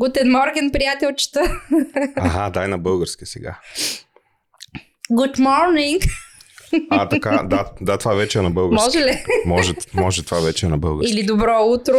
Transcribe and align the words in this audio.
Гутен 0.00 0.30
Морген, 0.30 0.70
приятелчета. 0.72 1.60
Ага, 2.16 2.50
дай 2.50 2.68
на 2.68 2.78
български 2.78 3.26
сега. 3.26 3.58
Good 5.12 5.38
morning. 5.38 6.10
А, 6.90 7.08
така, 7.08 7.42
да, 7.46 7.64
да, 7.80 7.98
това 7.98 8.14
вече 8.14 8.38
е 8.38 8.42
на 8.42 8.50
български. 8.50 8.84
Може 8.84 9.06
ли? 9.06 9.24
Може, 9.46 9.74
може 9.94 10.24
това 10.24 10.40
вече 10.40 10.66
е 10.66 10.68
на 10.68 10.78
български. 10.78 11.12
Или 11.12 11.26
добро 11.26 11.64
утро 11.64 11.94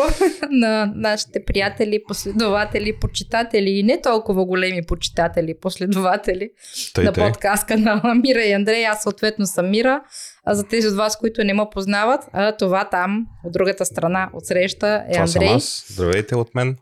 на 0.52 0.92
нашите 0.96 1.46
приятели, 1.46 2.04
последователи, 2.08 3.00
почитатели 3.02 3.70
и 3.70 3.84
не 3.84 4.02
толкова 4.02 4.46
големи 4.46 4.82
почитатели, 4.86 5.56
последователи 5.62 6.50
Тъй, 6.94 7.04
на 7.04 7.14
тъй. 7.14 7.24
подкаст 7.24 7.68
канала 7.68 8.16
Мира 8.16 8.42
и 8.42 8.52
Андрей. 8.54 8.86
Аз 8.86 9.04
съответно 9.04 9.46
съм 9.46 9.70
Мира. 9.70 10.02
А 10.46 10.54
за 10.56 10.64
тези 10.64 10.88
от 10.88 10.96
вас, 10.96 11.18
които 11.18 11.44
не 11.44 11.54
ме 11.54 11.64
познават, 11.72 12.22
а 12.34 12.58
това 12.58 12.86
там, 12.90 13.26
от 13.46 13.54
другата 13.54 13.86
страна, 13.86 14.30
от 14.34 14.46
среща 14.46 15.04
е 15.10 15.14
Това 15.14 15.28
съм 15.28 15.42
Андрей. 15.42 15.56
аз. 15.56 15.86
Здравейте 15.90 16.36
от 16.36 16.56
мен. 16.56 16.78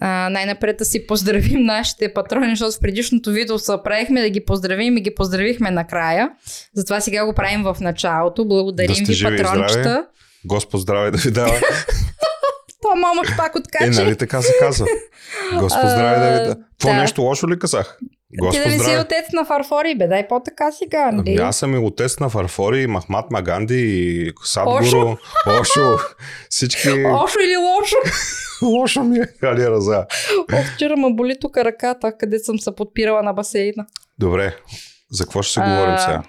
А, 0.00 0.28
най-напред 0.30 0.76
да 0.76 0.84
си 0.84 1.06
поздравим 1.06 1.64
нашите 1.64 2.12
патрони, 2.14 2.50
защото 2.50 2.76
в 2.76 2.80
предишното 2.80 3.30
видео 3.30 3.58
се 3.58 3.72
правихме 3.84 4.20
да 4.20 4.30
ги 4.30 4.44
поздравим 4.44 4.96
и 4.96 5.00
ги 5.00 5.14
поздравихме 5.14 5.70
накрая. 5.70 6.30
Затова 6.74 7.00
сега 7.00 7.26
го 7.26 7.32
правим 7.32 7.62
в 7.62 7.76
началото. 7.80 8.44
Благодарим 8.44 9.04
Да 9.04 9.12
ви, 9.12 9.36
патрончета. 9.36 10.04
Господ 10.44 10.80
здраве 10.80 11.10
да 11.10 11.18
ви 11.18 11.30
дава. 11.30 11.52
То 12.82 12.96
мама 12.96 13.22
пак 13.36 13.52
Е, 13.54 13.58
откача. 13.58 14.04
нали 14.04 14.16
така 14.16 14.42
се 14.42 14.52
казва? 14.60 14.86
Господ 15.58 15.90
здраве 15.90 16.18
да 16.18 16.30
ви 16.30 16.38
дава. 16.38 16.56
Какво 16.70 16.88
да. 16.88 16.96
нещо 16.96 17.22
лошо 17.22 17.48
ли 17.48 17.58
казах? 17.58 17.98
Ти 18.32 18.36
Господ 18.38 18.64
да 18.64 18.70
не 18.70 18.78
си 18.78 18.96
отец 18.96 19.32
на 19.32 19.44
фарфори, 19.44 19.94
бе, 19.94 20.06
дай 20.06 20.28
по-така 20.28 20.72
сега. 20.72 21.10
Нали? 21.10 21.36
аз 21.36 21.56
съм 21.56 21.74
и 21.74 21.78
отец 21.78 22.18
на 22.18 22.28
Фарфори, 22.28 22.86
Махмат 22.86 23.30
Маганди 23.30 23.80
и 23.80 24.32
Садгуру, 24.44 24.78
Ошо. 24.78 25.16
Ошо, 25.60 25.98
всички... 26.50 26.88
Ошо 26.88 27.38
или 27.44 27.56
лошо? 27.56 27.96
Лошо 28.62 29.04
ми 29.04 29.18
е, 29.18 29.46
Али 29.46 29.66
Раза. 29.66 30.06
Ох, 30.52 30.74
вчера 30.74 30.96
ме 30.96 31.12
боли 31.12 31.36
тук 31.40 31.56
ръката, 31.56 32.16
къде 32.18 32.38
съм 32.38 32.58
се 32.58 32.74
подпирала 32.74 33.22
на 33.22 33.32
басейна. 33.32 33.86
Добре, 34.18 34.56
за 35.10 35.24
какво 35.24 35.42
ще 35.42 35.52
се 35.52 35.60
говорим 35.60 35.94
А, 35.94 35.98
сега? 35.98 36.22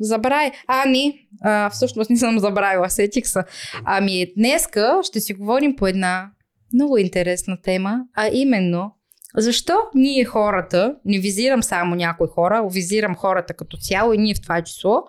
Забравяй. 0.00 0.50
Ами, 0.66 1.14
а, 1.42 1.70
всъщност 1.70 2.10
не 2.10 2.16
съм 2.16 2.38
забравила, 2.38 2.90
сетих 2.90 3.26
се. 3.26 3.40
Ами, 3.84 4.32
днеска 4.36 5.00
ще 5.02 5.20
си 5.20 5.34
говорим 5.34 5.76
по 5.76 5.86
една 5.86 6.30
много 6.74 6.98
интересна 6.98 7.58
тема, 7.62 8.00
а 8.14 8.28
именно 8.32 8.92
защо 9.36 9.74
ние 9.94 10.24
хората, 10.24 10.96
не 11.04 11.18
визирам 11.18 11.62
само 11.62 11.94
някои 11.94 12.28
хора, 12.28 12.68
визирам 12.70 13.16
хората 13.16 13.54
като 13.54 13.76
цяло 13.76 14.12
и 14.12 14.18
ние 14.18 14.34
в 14.34 14.42
това 14.42 14.62
число, 14.62 15.02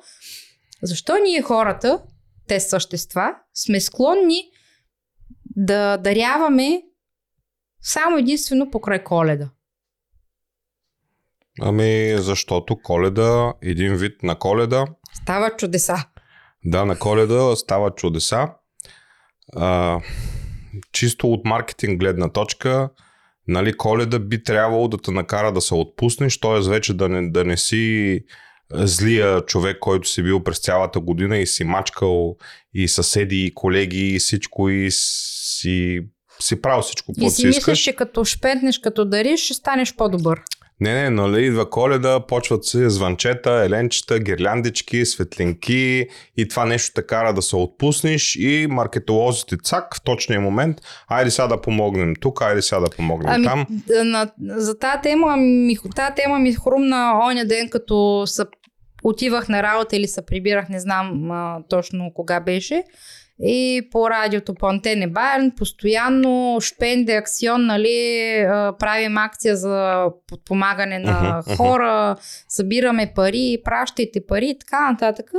защо 0.82 1.18
ние 1.18 1.42
хората, 1.42 2.02
те 2.48 2.60
същества, 2.60 3.36
сме 3.54 3.80
склонни 3.82 4.44
да 5.56 5.98
даряваме 5.98 6.82
само 7.82 8.18
единствено 8.18 8.72
покрай 8.72 9.04
коледа. 9.04 9.50
Ами, 11.62 12.14
защото 12.18 12.78
коледа, 12.84 13.54
един 13.62 13.96
вид 13.96 14.24
на 14.24 14.40
коледа, 14.40 14.86
Става 15.14 15.56
чудеса. 15.58 15.96
да, 16.66 16.86
на 16.86 17.00
коледа 17.00 17.56
става 17.56 17.92
чудеса. 17.96 18.48
А, 19.56 20.00
чисто 20.92 21.28
от 21.28 21.46
маркетинг 21.46 22.00
гледна 22.00 22.30
точка, 22.30 22.90
нали, 23.48 23.74
коледа 23.74 24.20
би 24.20 24.44
трябвало 24.44 24.88
да 24.88 24.98
те 24.98 25.12
накара 25.12 25.52
да 25.54 25.62
се 25.62 25.74
отпуснеш, 25.74 26.40
т.е. 26.40 26.70
вече 26.70 26.94
да 26.94 27.10
не, 27.10 27.30
да 27.30 27.46
не 27.46 27.58
си 27.58 28.20
злия 28.74 29.42
човек, 29.42 29.78
който 29.80 30.08
си 30.08 30.24
бил 30.24 30.44
през 30.44 30.60
цялата 30.60 31.00
година 31.00 31.38
и 31.38 31.48
си 31.48 31.64
мачкал 31.64 32.38
и 32.74 32.88
съседи, 32.88 33.46
и 33.46 33.54
колеги, 33.54 34.16
и 34.16 34.20
всичко, 34.20 34.70
и 34.70 34.88
си, 34.92 36.00
си 36.40 36.62
правил 36.62 36.82
всичко, 36.82 37.12
И 37.18 37.22
което 37.22 37.36
си 37.36 37.42
си 37.42 37.48
мислиш, 37.48 37.60
искаш. 37.60 37.80
че 37.80 37.94
като 37.94 38.26
шпентнеш, 38.26 38.80
като 38.80 39.06
дариш, 39.06 39.44
ще 39.44 39.54
станеш 39.54 39.96
по-добър. 39.96 40.42
Не, 40.80 40.94
не, 40.94 41.10
нали 41.10 41.46
идва 41.46 41.70
коледа, 41.70 42.20
почват 42.28 42.66
се 42.66 42.90
звънчета, 42.90 43.52
еленчета, 43.52 44.20
гирляндички, 44.20 45.06
светлинки 45.06 46.08
и 46.38 46.48
това 46.48 46.66
нещо 46.66 46.94
те 46.96 47.08
кара 47.08 47.34
да 47.34 47.42
се 47.42 47.56
отпуснеш 47.56 48.36
и 48.36 48.68
маркетолозите 48.70 49.56
цак 49.64 49.96
в 49.96 50.02
точния 50.02 50.42
момент, 50.42 50.78
айде 51.08 51.32
сега 51.32 51.48
да 51.48 51.62
помогнем 51.62 52.14
тук, 52.22 52.42
айде 52.42 52.62
сега 52.62 52.80
да 52.80 52.90
помогнем 52.96 53.34
Ами, 53.34 53.46
там. 53.46 53.66
на, 54.04 54.32
за 54.40 54.80
тази 54.80 55.02
тема, 55.02 55.38
ми, 55.38 55.78
тази 55.96 56.16
тема 56.16 56.40
ми 56.40 56.54
хрумна 56.54 57.20
оня 57.24 57.46
ден, 57.46 57.70
като 57.70 58.24
са, 58.26 58.46
отивах 59.04 59.50
на 59.50 59.64
работа 59.64 59.96
или 59.96 60.08
се 60.08 60.26
прибирах, 60.26 60.70
не 60.70 60.80
знам 60.80 61.32
а, 61.32 61.60
точно 61.70 62.12
кога 62.14 62.40
беше. 62.40 62.84
И 63.40 63.88
по 63.92 64.10
радиото 64.10 64.56
по 64.56 64.68
Антене 64.68 65.08
Байерн 65.08 65.52
постоянно 65.58 66.58
шпенде 66.62 67.16
акцион, 67.16 67.66
нали, 67.66 67.88
правим 68.80 69.18
акция 69.18 69.56
за 69.56 70.06
подпомагане 70.28 71.00
на 71.00 71.44
хора, 71.58 72.16
събираме 72.50 73.12
пари, 73.16 73.62
пращайте 73.64 74.26
пари 74.28 74.50
и 74.50 74.60
така 74.60 74.92
нататък. 74.92 75.32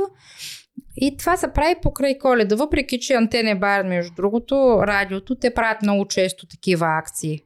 И 0.97 1.17
това 1.17 1.37
се 1.37 1.53
прави 1.53 1.75
покрай 1.81 2.17
коледа. 2.17 2.55
Въпреки, 2.55 2.99
че 2.99 3.13
Антене 3.13 3.55
Байерн, 3.55 3.87
между 3.87 4.15
другото, 4.15 4.83
радиото, 4.87 5.35
те 5.35 5.53
правят 5.53 5.81
много 5.81 6.07
често 6.07 6.47
такива 6.47 6.87
акции. 6.87 7.39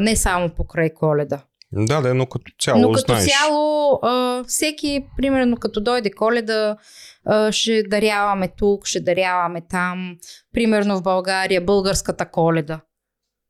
Не 0.00 0.16
само 0.16 0.48
покрай 0.48 0.90
коледа. 0.94 1.44
Да, 1.72 2.00
да, 2.00 2.14
но 2.14 2.26
като 2.26 2.52
цяло 2.60 2.80
Но 2.80 2.92
като 2.92 3.12
знаеш. 3.12 3.30
цяло, 3.30 3.98
а, 4.02 4.44
всеки, 4.44 5.06
примерно, 5.16 5.56
като 5.56 5.80
дойде 5.80 6.10
коледа, 6.10 6.76
а, 7.24 7.52
ще 7.52 7.82
даряваме 7.82 8.48
тук, 8.58 8.86
ще 8.86 9.00
даряваме 9.00 9.60
там. 9.70 10.16
Примерно 10.52 10.98
в 10.98 11.02
България, 11.02 11.60
българската 11.60 12.30
коледа. 12.30 12.80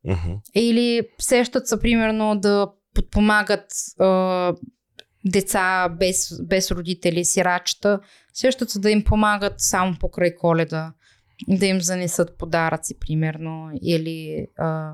Мгм. 0.05 0.33
Или 0.55 1.09
сещат 1.19 1.69
се, 1.69 1.81
примерно, 1.81 2.37
да 2.39 2.69
подпомагат 2.95 3.67
а, 3.99 4.53
деца 5.25 5.89
без, 5.89 6.29
без 6.43 6.71
родители, 6.71 7.25
сирачета. 7.25 8.01
Сещат 8.35 8.71
се 8.71 8.79
да 8.79 8.91
им 8.91 9.05
помагат 9.05 9.55
само 9.57 9.97
покрай 10.01 10.35
коледа. 10.37 10.93
Да 11.49 11.67
им 11.67 11.81
занесат 11.81 12.39
подаръци, 12.39 12.99
примерно. 12.99 13.71
Или 13.83 14.47
а, 14.59 14.93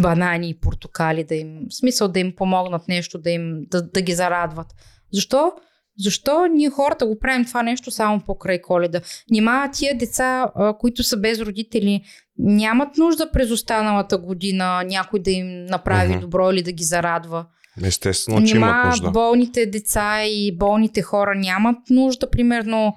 банани 0.00 0.50
и 0.50 0.58
портокали, 0.60 1.24
да 1.24 1.34
им, 1.34 1.58
в 1.70 1.74
смисъл 1.74 2.08
да 2.08 2.20
им 2.20 2.32
помогнат 2.36 2.88
нещо, 2.88 3.18
да, 3.18 3.30
им, 3.30 3.62
да, 3.70 3.82
да 3.82 4.00
ги 4.00 4.12
зарадват. 4.12 4.66
Защо? 5.12 5.52
Защо 5.98 6.46
ние 6.46 6.70
хората 6.70 7.06
го 7.06 7.18
правим 7.18 7.44
това 7.44 7.62
нещо 7.62 7.90
само 7.90 8.20
покрай 8.20 8.60
коледа? 8.62 9.00
Нима 9.30 9.70
тия 9.70 9.98
деца, 9.98 10.46
които 10.80 11.02
са 11.02 11.16
без 11.16 11.40
родители, 11.40 12.02
нямат 12.38 12.96
нужда 12.96 13.30
през 13.32 13.50
останалата 13.50 14.18
година 14.18 14.82
някой 14.86 15.20
да 15.20 15.30
им 15.30 15.64
направи 15.64 16.10
Мгм. 16.12 16.20
добро 16.20 16.50
или 16.50 16.62
да 16.62 16.72
ги 16.72 16.84
зарадва. 16.84 17.46
Естествено, 17.84 18.46
че 18.46 18.56
имат 18.56 18.68
Нима 18.68 18.86
нужда. 18.86 19.10
болните 19.10 19.66
деца 19.66 20.24
и 20.24 20.56
болните 20.58 21.02
хора 21.02 21.34
нямат 21.34 21.78
нужда, 21.90 22.30
примерно, 22.30 22.94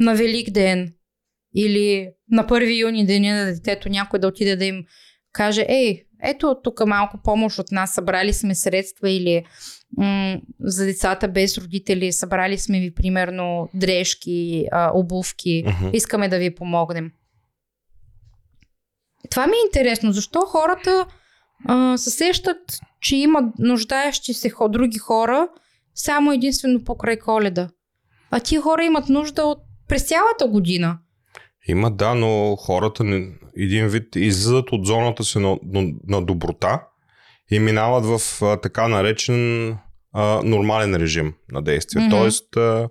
на 0.00 0.14
Велик 0.14 0.50
ден 0.50 0.92
или 1.56 2.10
на 2.30 2.46
1 2.46 2.80
юни 2.80 3.06
деня 3.06 3.34
на 3.34 3.44
детето, 3.44 3.88
някой 3.88 4.18
да 4.18 4.28
отиде 4.28 4.56
да 4.56 4.64
им 4.64 4.84
каже, 5.32 5.66
ей, 5.68 6.04
ето 6.24 6.56
тук 6.64 6.86
малко 6.86 7.18
помощ 7.24 7.58
от 7.58 7.72
нас, 7.72 7.94
събрали 7.94 8.32
сме 8.32 8.54
средства 8.54 9.10
или 9.10 9.44
м- 9.98 10.36
за 10.60 10.84
децата 10.84 11.28
без 11.28 11.58
родители, 11.58 12.12
събрали 12.12 12.58
сме 12.58 12.80
ви 12.80 12.94
примерно 12.94 13.68
дрежки, 13.74 14.66
а, 14.72 14.90
обувки, 14.94 15.64
Мгм. 15.66 15.90
искаме 15.92 16.28
да 16.28 16.38
ви 16.38 16.54
помогнем. 16.54 17.10
Това 19.30 19.46
ми 19.46 19.52
е 19.52 19.66
интересно, 19.66 20.12
защо 20.12 20.40
хората 20.40 21.06
а, 21.68 21.98
се 21.98 22.10
сещат, 22.10 22.78
че 23.00 23.16
има 23.16 23.52
нуждаещи 23.58 24.34
се 24.34 24.50
хо, 24.50 24.68
други 24.68 24.98
хора 24.98 25.48
само 25.94 26.32
единствено 26.32 26.84
покрай 26.84 27.18
коледа. 27.18 27.68
А 28.30 28.40
тия 28.40 28.60
хора 28.60 28.84
имат 28.84 29.08
нужда 29.08 29.42
от 29.44 29.58
през 29.88 30.08
цялата 30.08 30.48
година. 30.48 30.98
Има, 31.68 31.90
да, 31.90 32.14
но 32.14 32.56
хората 32.56 33.04
не, 33.04 33.28
един 33.56 33.88
вид 33.88 34.16
излизат 34.16 34.72
от 34.72 34.86
зоната 34.86 35.24
си 35.24 35.38
на, 35.38 35.58
на, 35.62 35.92
на 36.08 36.22
доброта 36.22 36.82
и 37.50 37.58
минават 37.58 38.04
в 38.04 38.42
а, 38.42 38.56
така 38.56 38.88
наречен 38.88 39.76
а, 40.12 40.40
нормален 40.44 40.96
режим 40.96 41.34
на 41.52 41.62
действие. 41.62 42.02
Мгм. 42.02 42.10
Тоест, 42.10 42.56
а, 42.56 42.88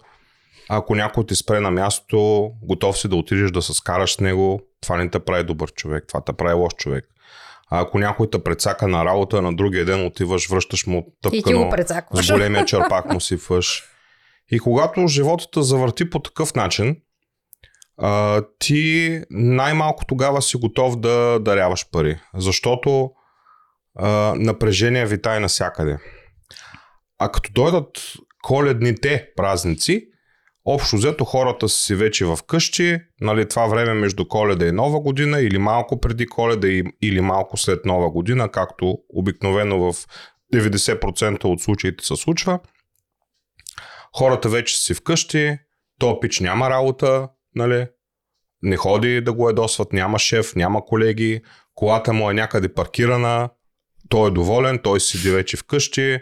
ако 0.70 0.96
някой 0.96 1.26
те 1.26 1.36
спре 1.36 1.60
на 1.60 1.72
място, 1.72 2.50
готов 2.64 2.98
си 2.98 3.08
да 3.08 3.16
отидеш 3.16 3.52
да 3.52 3.62
се 3.62 3.74
скараш 3.74 4.14
с 4.14 4.20
него, 4.20 4.62
това 4.82 4.98
не 4.98 5.10
те 5.10 5.20
прави 5.20 5.44
добър 5.44 5.74
човек, 5.74 6.06
това 6.08 6.22
те 6.22 6.34
прави 6.34 6.54
лош 6.54 6.74
човек. 6.78 7.06
А 7.70 7.82
ако 7.82 8.00
някой 8.00 8.30
те 8.30 8.44
прецака 8.44 8.88
на 8.88 9.06
работа, 9.06 9.42
на 9.42 9.56
другия 9.56 9.86
ден 9.86 10.06
отиваш, 10.06 10.50
връщаш 10.50 10.88
му 10.88 11.02
ти 11.02 11.42
тъпкано 11.42 11.72
с 12.14 12.32
големия 12.32 12.66
черпак 12.66 13.14
му 13.14 13.20
сипваш. 13.20 13.84
И 14.52 14.60
когато 14.60 15.08
живота 15.08 15.46
те 15.54 15.62
завърти 15.62 16.10
по 16.10 16.20
такъв 16.20 16.56
начин, 16.56 16.96
а, 18.06 18.44
ти 18.60 19.22
най-малко 19.30 20.06
тогава 20.06 20.42
си 20.42 20.58
готов 20.58 21.00
да 21.00 21.40
даряваш 21.40 21.90
пари. 21.92 22.20
Защото 22.36 23.12
а, 23.96 24.36
напрежение 24.38 25.06
витае 25.06 25.40
навсякъде. 25.40 25.98
А 27.20 27.32
като 27.32 27.52
дойдат 27.54 28.14
коледните 28.44 29.28
празници, 29.36 30.08
Общо 30.66 30.96
взето 30.96 31.26
хората 31.26 31.70
са 31.70 31.78
си 31.78 31.96
вече 31.96 32.26
в 32.26 32.40
къщи, 32.48 33.00
нали, 33.22 33.50
това 33.50 33.68
време 33.68 33.94
между 33.94 34.28
коледа 34.28 34.68
и 34.68 34.72
нова 34.72 35.00
година 35.00 35.42
или 35.42 35.58
малко 35.58 36.00
преди 36.00 36.26
коледа 36.26 36.68
или 37.02 37.22
малко 37.22 37.58
след 37.58 37.86
нова 37.86 38.12
година, 38.12 38.50
както 38.50 38.98
обикновено 39.10 39.94
в 39.94 40.08
90% 40.54 41.44
от 41.44 41.62
случаите 41.62 42.06
се 42.06 42.16
случва. 42.16 42.60
Хората 44.18 44.50
вече 44.50 44.78
са 44.78 44.84
си 44.84 44.94
вкъщи, 44.94 45.58
то 46.00 46.20
пич 46.20 46.40
няма 46.40 46.70
работа, 46.70 47.28
нали, 47.56 47.88
не 48.62 48.78
ходи 48.78 49.22
да 49.22 49.34
го 49.34 49.50
едосват, 49.50 49.94
няма 49.94 50.20
шеф, 50.20 50.56
няма 50.56 50.86
колеги, 50.86 51.42
колата 51.76 52.14
му 52.14 52.32
е 52.32 52.34
някъде 52.34 52.74
паркирана, 52.74 53.50
той 54.10 54.28
е 54.28 54.32
доволен, 54.32 54.80
той 54.84 55.00
седи 55.00 55.32
вече 55.32 55.58
вкъщи, 55.58 56.20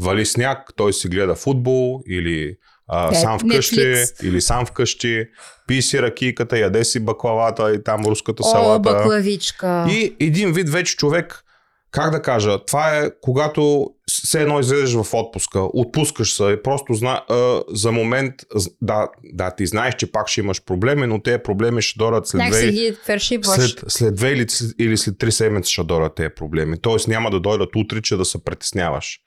вали 0.00 0.26
сняг, 0.26 0.58
той 0.76 0.92
си 0.92 1.08
гледа 1.08 1.34
футбол 1.34 2.00
или 2.08 2.56
а, 2.88 3.12
Е, 3.12 3.14
сам 3.14 3.38
вкъщи, 3.38 3.76
Netflix. 3.76 4.24
или 4.24 4.40
сам 4.40 4.66
вкъщи, 4.66 5.24
пи 5.66 5.82
си 5.82 6.02
ракийката, 6.02 6.58
яде 6.58 6.84
си 6.84 7.00
баклавата 7.00 7.74
и 7.74 7.82
там 7.82 8.04
руската 8.06 8.42
О, 8.46 8.50
салата. 8.50 8.80
баклавичка. 8.92 9.86
И 9.90 10.16
един 10.20 10.52
вид 10.52 10.68
вече 10.68 10.96
човек, 10.96 11.44
как 11.90 12.10
да 12.10 12.22
кажа, 12.22 12.64
това 12.64 12.98
е 12.98 13.10
когато 13.20 13.90
все 14.24 14.42
едно 14.42 14.60
излезеш 14.60 14.94
в 14.94 15.14
отпуска, 15.14 15.60
отпускаш 15.60 16.36
се, 16.36 16.60
просто 16.64 16.94
зна, 16.94 17.24
а, 17.28 17.62
за 17.68 17.92
момент, 17.92 18.34
да, 18.82 19.08
да, 19.24 19.50
ти 19.50 19.66
знаеш, 19.66 19.94
че 19.94 20.12
пак 20.12 20.28
ще 20.28 20.40
имаш 20.40 20.64
проблеми, 20.64 21.06
но 21.06 21.22
тези 21.22 21.38
проблеми 21.44 21.82
ще 21.82 21.98
дорат 21.98 22.28
след 22.28 22.50
две, 22.50 22.72
ги 22.72 22.96
след, 23.42 23.84
след 23.88 24.14
две 24.14 24.32
или, 24.32 24.46
или 24.78 24.96
след 24.96 25.18
три 25.18 25.32
седмици 25.32 25.72
ще 25.72 25.84
дойдат 25.84 26.14
тези 26.14 26.30
проблеми. 26.36 26.80
Тоест 26.80 27.08
няма 27.08 27.30
да 27.30 27.40
дойдат 27.40 27.76
утре, 27.76 28.02
че 28.02 28.16
да 28.16 28.24
се 28.24 28.44
притесняваш. 28.44 29.18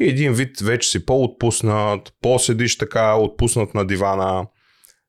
И 0.00 0.08
един 0.08 0.32
вид 0.32 0.60
вече 0.60 0.90
си 0.90 1.06
по-отпуснат, 1.06 2.12
по-седиш 2.22 2.78
така, 2.78 3.14
отпуснат 3.14 3.74
на 3.74 3.86
дивана. 3.86 4.46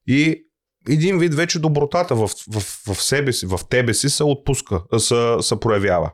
И 0.08 0.46
един 0.90 1.20
вид 1.20 1.34
вече 1.34 1.60
добротата 1.60 2.16
в, 2.16 2.28
в, 2.28 2.60
в 2.88 3.04
себе 3.04 3.34
си, 3.34 3.46
в 3.46 3.60
тебе 3.70 3.94
си 3.94 4.10
се 4.10 4.24
отпуска, 4.24 4.82
се, 4.98 5.36
се 5.42 5.60
проявява. 5.60 6.12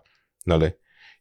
Нали? 0.48 0.72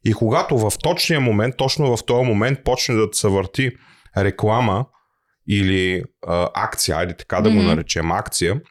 И 0.05 0.13
когато 0.13 0.57
в 0.57 0.71
точния 0.83 1.19
момент, 1.19 1.57
точно 1.57 1.97
в 1.97 2.05
този 2.05 2.25
момент 2.27 2.59
почне 2.63 2.95
да 2.95 3.07
се 3.11 3.27
върти 3.27 3.71
реклама 4.17 4.85
или 5.49 6.03
а, 6.27 6.49
акция, 6.53 6.97
айде 6.97 7.17
така 7.17 7.41
да 7.41 7.49
го 7.49 7.55
Мгм. 7.55 7.65
наречем 7.65 8.11
акция, 8.11 8.61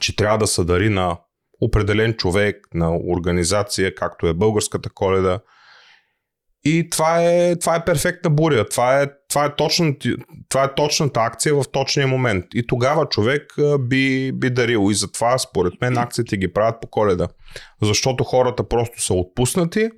че 0.00 0.16
трябва 0.16 0.38
да 0.38 0.46
се 0.46 0.64
дари 0.64 0.88
на 0.88 1.18
определен 1.60 2.14
човек, 2.14 2.56
на 2.74 2.96
организация, 2.96 3.94
както 3.94 4.26
е 4.26 4.34
българската 4.34 4.90
коледа. 4.90 5.40
И 6.64 6.90
това 6.90 7.22
е, 7.22 7.56
това 7.56 7.76
е 7.76 7.84
перфектна 7.84 8.30
буря. 8.30 8.68
Това 8.68 9.02
е, 9.02 9.06
това, 9.28 9.44
е 9.44 9.54
точна, 9.56 9.94
това 10.48 10.64
е 10.64 10.74
точната 10.74 11.20
акция 11.20 11.54
в 11.54 11.64
точния 11.72 12.06
момент. 12.06 12.44
И 12.54 12.66
тогава 12.66 13.08
човек 13.08 13.42
би, 13.80 14.32
би 14.32 14.50
дарил. 14.50 14.90
И 14.90 14.94
затова, 14.94 15.38
според 15.38 15.80
мен, 15.80 15.98
акциите 15.98 16.36
ги 16.36 16.52
правят 16.52 16.80
по 16.80 16.88
коледа. 16.88 17.28
Защото 17.82 18.24
хората 18.24 18.68
просто 18.68 19.02
са 19.02 19.14
отпуснати, 19.14 19.90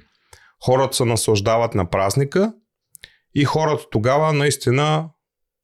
хората 0.64 0.96
се 0.96 1.04
наслаждават 1.04 1.74
на 1.74 1.90
празника 1.90 2.52
и 3.34 3.44
хората 3.44 3.84
тогава 3.90 4.32
наистина 4.32 5.08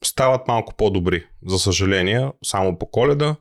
стават 0.05 0.49
малко 0.49 0.75
по-добри. 0.77 1.27
За 1.47 1.59
съжаление, 1.59 2.31
само 2.45 2.79
по 2.79 2.91
коледа. 2.91 3.37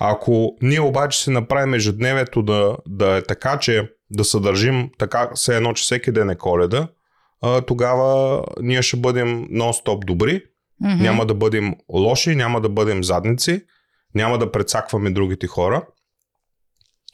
Ако 0.00 0.56
ние 0.62 0.80
обаче 0.80 1.22
си 1.22 1.30
направим 1.30 1.74
ежедневието 1.74 2.42
да, 2.42 2.76
да 2.86 3.16
е 3.16 3.22
така, 3.22 3.58
че 3.58 3.90
да 4.10 4.24
съдържим 4.24 4.90
така, 4.98 5.30
все 5.34 5.56
едно, 5.56 5.72
че 5.72 5.82
всеки 5.82 6.12
ден 6.12 6.30
е 6.30 6.36
коледа, 6.36 6.88
а, 7.42 7.60
тогава 7.60 8.42
ние 8.60 8.82
ще 8.82 8.96
бъдем 8.96 9.48
нон-стоп 9.50 10.04
добри, 10.04 10.42
Мгм. 10.80 11.02
няма 11.02 11.26
да 11.26 11.34
бъдем 11.34 11.74
лоши, 11.92 12.34
няма 12.34 12.60
да 12.60 12.68
бъдем 12.68 13.04
задници, 13.04 13.62
няма 14.14 14.38
да 14.38 14.52
прецакваме 14.52 15.10
другите 15.10 15.46
хора. 15.46 15.86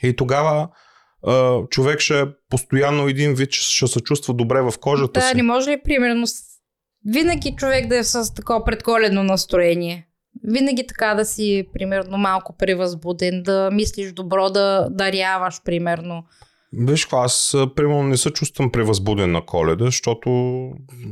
И 0.02 0.16
тогава 0.16 0.68
човек 1.70 2.00
ще 2.00 2.20
е 2.20 2.24
постоянно 2.50 3.08
един 3.08 3.34
вид, 3.34 3.52
ще, 3.52 3.86
се 3.86 4.00
чувства 4.00 4.34
добре 4.34 4.60
в 4.60 4.74
кожата 4.80 5.20
Да, 5.20 5.26
си. 5.26 5.36
не 5.36 5.42
може 5.42 5.70
ли 5.70 5.80
примерно 5.84 6.26
винаги 7.06 7.54
човек 7.56 7.86
да 7.86 7.98
е 7.98 8.04
с 8.04 8.34
такова 8.34 8.64
предколедно 8.64 9.22
настроение? 9.22 10.06
Винаги 10.44 10.86
така 10.86 11.14
да 11.14 11.24
си, 11.24 11.68
примерно, 11.72 12.18
малко 12.18 12.56
превъзбуден, 12.56 13.42
да 13.42 13.70
мислиш 13.72 14.12
добро, 14.12 14.50
да 14.50 14.88
даряваш, 14.90 15.62
примерно. 15.64 16.24
Виж, 16.72 17.08
аз 17.12 17.56
примерно 17.76 18.02
не 18.02 18.16
се 18.16 18.30
чувствам 18.30 18.72
превъзбуден 18.72 19.32
на 19.32 19.46
коледа, 19.46 19.84
защото 19.84 20.30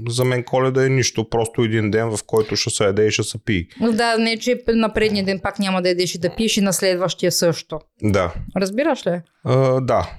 за 0.09 0.25
мен 0.25 0.45
коледа 0.45 0.87
е 0.87 0.89
нищо, 0.89 1.31
просто 1.31 1.63
един 1.63 1.91
ден, 1.91 2.17
в 2.17 2.19
който 2.27 2.57
ще 2.57 2.71
се 2.71 2.85
яде 2.85 3.07
и 3.07 3.11
ще 3.11 3.23
се 3.23 3.45
пие. 3.45 3.67
Да, 3.93 4.19
не, 4.19 4.37
че 4.37 4.63
на 4.69 4.95
предния 4.95 5.25
ден 5.25 5.41
пак 5.43 5.59
няма 5.59 5.83
да 5.83 5.89
ядеш 5.89 6.15
и 6.15 6.19
да 6.19 6.35
пиеш 6.37 6.57
и 6.57 6.61
на 6.61 6.73
следващия 6.73 7.33
също. 7.33 7.81
Да. 8.03 8.35
Разбираш 8.57 9.07
ли? 9.07 9.21
А, 9.45 9.81
да. 9.81 10.11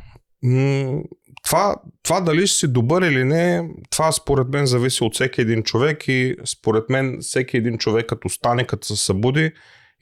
Това, 1.44 1.76
това 2.04 2.22
дали 2.22 2.48
ще 2.48 2.58
си 2.58 2.68
добър 2.68 3.02
или 3.02 3.24
не, 3.24 3.70
това 3.90 4.12
според 4.12 4.48
мен 4.48 4.66
зависи 4.66 5.04
от 5.04 5.14
всеки 5.14 5.42
един 5.42 5.64
човек 5.64 6.08
и 6.08 6.36
според 6.46 6.90
мен 6.90 7.18
всеки 7.22 7.58
един 7.58 7.78
човек 7.78 8.06
като 8.06 8.30
стане, 8.30 8.64
като 8.64 8.88
се 8.88 8.96
събуди 8.96 9.52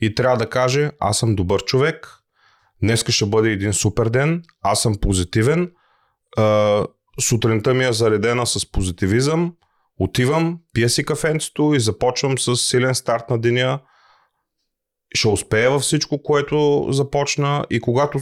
и 0.02 0.16
трябва 0.16 0.38
да 0.38 0.50
каже 0.50 0.90
аз 1.00 1.18
съм 1.18 1.36
добър 1.36 1.64
човек, 1.64 2.08
днеска 2.84 3.12
ще 3.12 3.26
бъде 3.26 3.52
един 3.52 3.74
супер 3.74 4.10
ден, 4.10 4.44
аз 4.62 4.82
съм 4.82 4.96
позитивен, 5.02 5.72
а, 6.38 6.86
сутринта 7.22 7.74
ми 7.74 7.86
е 7.86 7.94
заредена 7.94 8.48
с 8.48 8.72
позитивизъм, 8.72 9.54
отивам, 10.00 10.60
пия 10.74 10.90
си 10.90 11.06
кафенцето 11.06 11.74
и 11.76 11.80
започвам 11.80 12.38
с 12.38 12.56
силен 12.56 12.96
старт 12.96 13.30
на 13.30 13.40
деня, 13.40 13.80
ще 15.16 15.28
успея 15.28 15.72
във 15.72 15.82
всичко, 15.82 16.24
което 16.24 16.88
започна 16.90 17.66
и 17.70 17.82
когато 17.82 18.20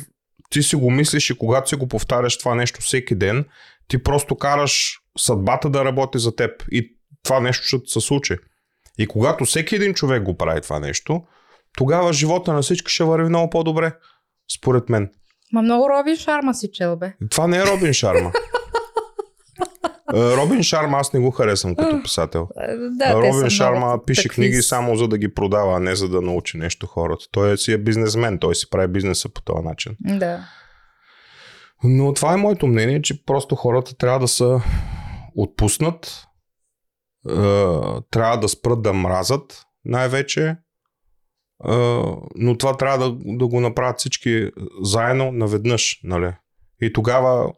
ти 0.49 0.63
си 0.63 0.75
го 0.75 0.91
мислиш 0.91 1.29
и 1.29 1.37
когато 1.37 1.69
си 1.69 1.75
го 1.75 1.87
повтаряш 1.87 2.37
това 2.37 2.55
нещо 2.55 2.81
всеки 2.81 3.15
ден, 3.15 3.45
ти 3.87 4.03
просто 4.03 4.35
караш 4.35 4.99
съдбата 5.17 5.69
да 5.69 5.85
работи 5.85 6.19
за 6.19 6.35
теб 6.35 6.51
и 6.71 6.97
това 7.23 7.39
нещо 7.39 7.67
ще 7.67 7.79
се 7.85 7.99
случи. 8.01 8.35
И 8.97 9.07
когато 9.07 9.45
всеки 9.45 9.75
един 9.75 9.93
човек 9.93 10.23
го 10.23 10.37
прави 10.37 10.61
това 10.61 10.79
нещо, 10.79 11.23
тогава 11.77 12.13
живота 12.13 12.53
на 12.53 12.61
всички 12.61 12.91
ще 12.91 13.03
върви 13.03 13.29
много 13.29 13.49
по-добре, 13.49 13.93
според 14.57 14.89
мен. 14.89 15.09
Ма 15.53 15.62
много 15.62 15.89
Робин 15.89 16.15
Шарма 16.15 16.53
си 16.53 16.69
чел, 16.74 16.95
бе. 16.95 17.13
Това 17.30 17.47
не 17.47 17.57
е 17.57 17.65
Робин 17.65 17.94
Шарма. 17.94 18.31
Е, 20.13 20.36
Робин 20.36 20.63
Шарма 20.63 20.97
аз 20.97 21.13
не 21.13 21.19
го 21.19 21.31
харесвам 21.31 21.75
като 21.75 22.03
писател. 22.03 22.47
Е, 22.62 22.75
Да, 22.75 23.13
Робин 23.13 23.50
Шарма 23.50 23.86
много 23.86 24.06
пише 24.06 24.24
такви 24.24 24.36
книги 24.36 24.62
само 24.62 24.95
за 24.95 25.07
да 25.07 25.18
ги 25.18 25.33
продава, 25.33 25.77
а 25.77 25.80
не 25.80 25.95
за 25.95 26.09
да 26.09 26.21
научи 26.21 26.57
нещо 26.57 26.88
хората. 26.88 27.25
Той 27.31 27.57
си 27.57 27.71
е 27.71 27.77
бизнесмен, 27.77 28.39
той 28.39 28.56
си 28.56 28.69
прави 28.69 28.88
бизнеса 28.88 29.30
по 29.30 29.42
този 29.42 29.63
начин. 29.63 29.95
Да. 30.00 30.39
Но 31.83 32.13
това 32.13 32.33
е 32.33 32.38
моето 32.38 32.68
мнение, 32.68 33.01
че 33.01 33.25
просто 33.25 33.56
хората 33.56 33.98
трябва 33.98 34.19
да 34.19 34.27
са 34.27 34.62
отпуснат, 35.36 36.25
е, 37.29 37.34
трябва 38.12 38.38
да 38.41 38.50
спрат 38.50 38.81
да 38.81 38.93
мразат 38.93 39.62
най-вече, 39.86 40.55
но 42.35 42.57
това 42.57 42.77
трябва 42.77 42.97
да, 43.09 43.15
да 43.25 43.47
го 43.47 43.59
направят 43.59 44.00
всички 44.00 44.50
заедно 44.81 45.31
наведнъж. 45.31 46.00
Нали? 46.03 46.33
И 46.81 46.93
тогава 46.93 47.51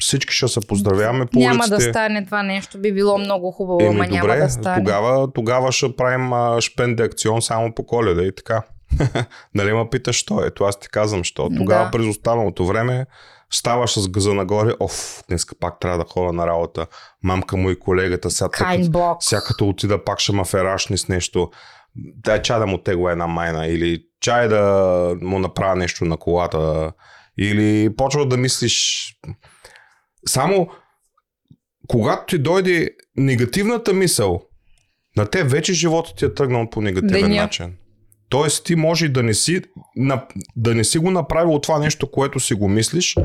всички 0.00 0.34
ще 0.34 0.48
се 0.48 0.60
поздравяваме 0.68 1.26
по 1.26 1.38
Няма 1.38 1.54
улиците. 1.54 1.76
да 1.76 1.90
стане 1.92 2.24
това 2.24 2.42
нещо. 2.42 2.78
Би 2.78 2.92
било 2.92 3.18
много 3.18 3.50
хубаво, 3.50 3.80
Еми, 3.80 3.90
ама 3.94 4.06
няма 4.06 4.36
да 4.36 4.50
стане. 4.50 4.84
тогава, 4.84 5.32
тогава 5.32 5.72
ще 5.72 5.96
правим 5.96 6.32
а, 6.32 6.60
шпенде 6.60 7.02
акцион 7.02 7.42
само 7.42 7.74
по 7.74 7.86
коледа 7.86 8.22
и 8.22 8.34
така. 8.34 8.62
нали 9.54 9.72
ма 9.72 9.90
питаш, 9.90 10.16
що? 10.16 10.44
Ето 10.46 10.64
аз 10.64 10.78
ти 10.80 10.88
казвам, 10.88 11.24
що. 11.24 11.50
Тогава 11.56 11.84
Да. 11.84 11.90
през 11.90 12.06
останалото 12.06 12.66
време 12.66 13.06
ставаш 13.50 13.98
с 13.98 14.08
газа 14.08 14.34
нагоре, 14.34 14.72
оф, 14.80 15.22
днеска 15.28 15.54
пак 15.60 15.80
трябва 15.80 15.98
да 15.98 16.04
ходя 16.10 16.32
на 16.32 16.46
работа. 16.46 16.86
Мамка 17.22 17.56
му 17.56 17.70
и 17.70 17.78
колегата, 17.78 18.30
сега 18.30 18.48
сега 19.20 19.40
като 19.40 19.68
отида 19.68 20.04
пак 20.04 20.18
ще 20.20 20.32
ма 20.32 20.44
ферашни 20.44 20.98
с 20.98 21.08
нещо. 21.08 21.50
Дай 21.96 22.42
чай 22.42 22.58
да 22.58 22.66
му 22.66 22.78
тегла 22.78 23.12
една 23.12 23.26
майна 23.26 23.66
или 23.66 24.02
чай 24.20 24.48
да 24.48 25.16
му 25.22 25.38
направя 25.38 25.76
нещо 25.76 26.04
на 26.04 26.16
колата 26.16 26.92
или 27.38 27.96
почва 27.96 28.28
да 28.28 28.36
мислиш 28.36 29.06
само 30.28 30.68
когато 31.88 32.26
ти 32.26 32.38
дойде 32.38 32.90
негативната 33.16 33.92
мисъл, 33.92 34.42
на 35.16 35.26
те 35.26 35.44
вече 35.44 35.72
живота 35.72 36.14
ти 36.14 36.24
е 36.24 36.34
тръгнал 36.34 36.70
по 36.70 36.80
негативен 36.80 37.22
Деня. 37.22 37.42
начин. 37.42 37.72
Тоест 38.28 38.64
ти 38.64 38.76
може 38.76 39.08
да 39.08 39.22
не, 39.22 39.34
си, 39.34 39.62
да 40.56 40.74
не 40.74 40.84
си 40.84 40.98
го 40.98 41.10
направил 41.10 41.58
това 41.58 41.78
нещо, 41.78 42.10
което 42.10 42.40
си 42.40 42.54
го 42.54 42.68
мислиш, 42.68 43.16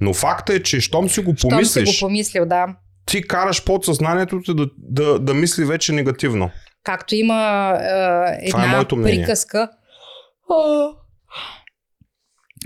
но 0.00 0.14
факта 0.14 0.54
е, 0.54 0.62
че 0.62 0.80
щом 0.80 1.08
си 1.08 1.20
го 1.20 1.34
Щом 1.36 1.50
помислиш, 1.50 1.88
си 1.88 2.04
го 2.04 2.06
помислил, 2.08 2.46
да. 2.46 2.66
ти 3.06 3.22
караш 3.22 3.64
подсъзнанието 3.64 4.40
ти 4.44 4.54
да, 4.54 4.70
да, 4.78 5.18
да 5.18 5.34
мисли 5.34 5.64
вече 5.64 5.92
негативно. 5.92 6.50
Както 6.88 7.14
има 7.14 7.78
е, 7.80 8.44
е 8.44 8.48
една 8.48 8.84
мнение. 8.92 9.20
приказка. 9.20 9.68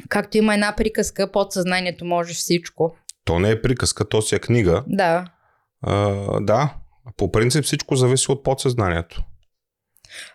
Както 0.09 0.39
има 0.39 0.55
една 0.55 0.75
приказка, 0.77 1.33
подсъзнанието 1.33 2.05
може 2.05 2.35
всичко. 2.35 2.97
То 3.25 3.39
не 3.39 3.51
е 3.51 3.63
приказка, 3.63 4.09
то 4.09 4.23
си 4.23 4.35
е 4.35 4.39
книга. 4.39 4.85
Да. 4.87 5.25
А, 5.83 5.97
да, 6.41 6.75
по 7.17 7.33
принцип 7.33 7.65
всичко 7.65 7.97
зависи 7.97 8.33
от 8.33 8.43
подсъзнанието. 8.43 9.23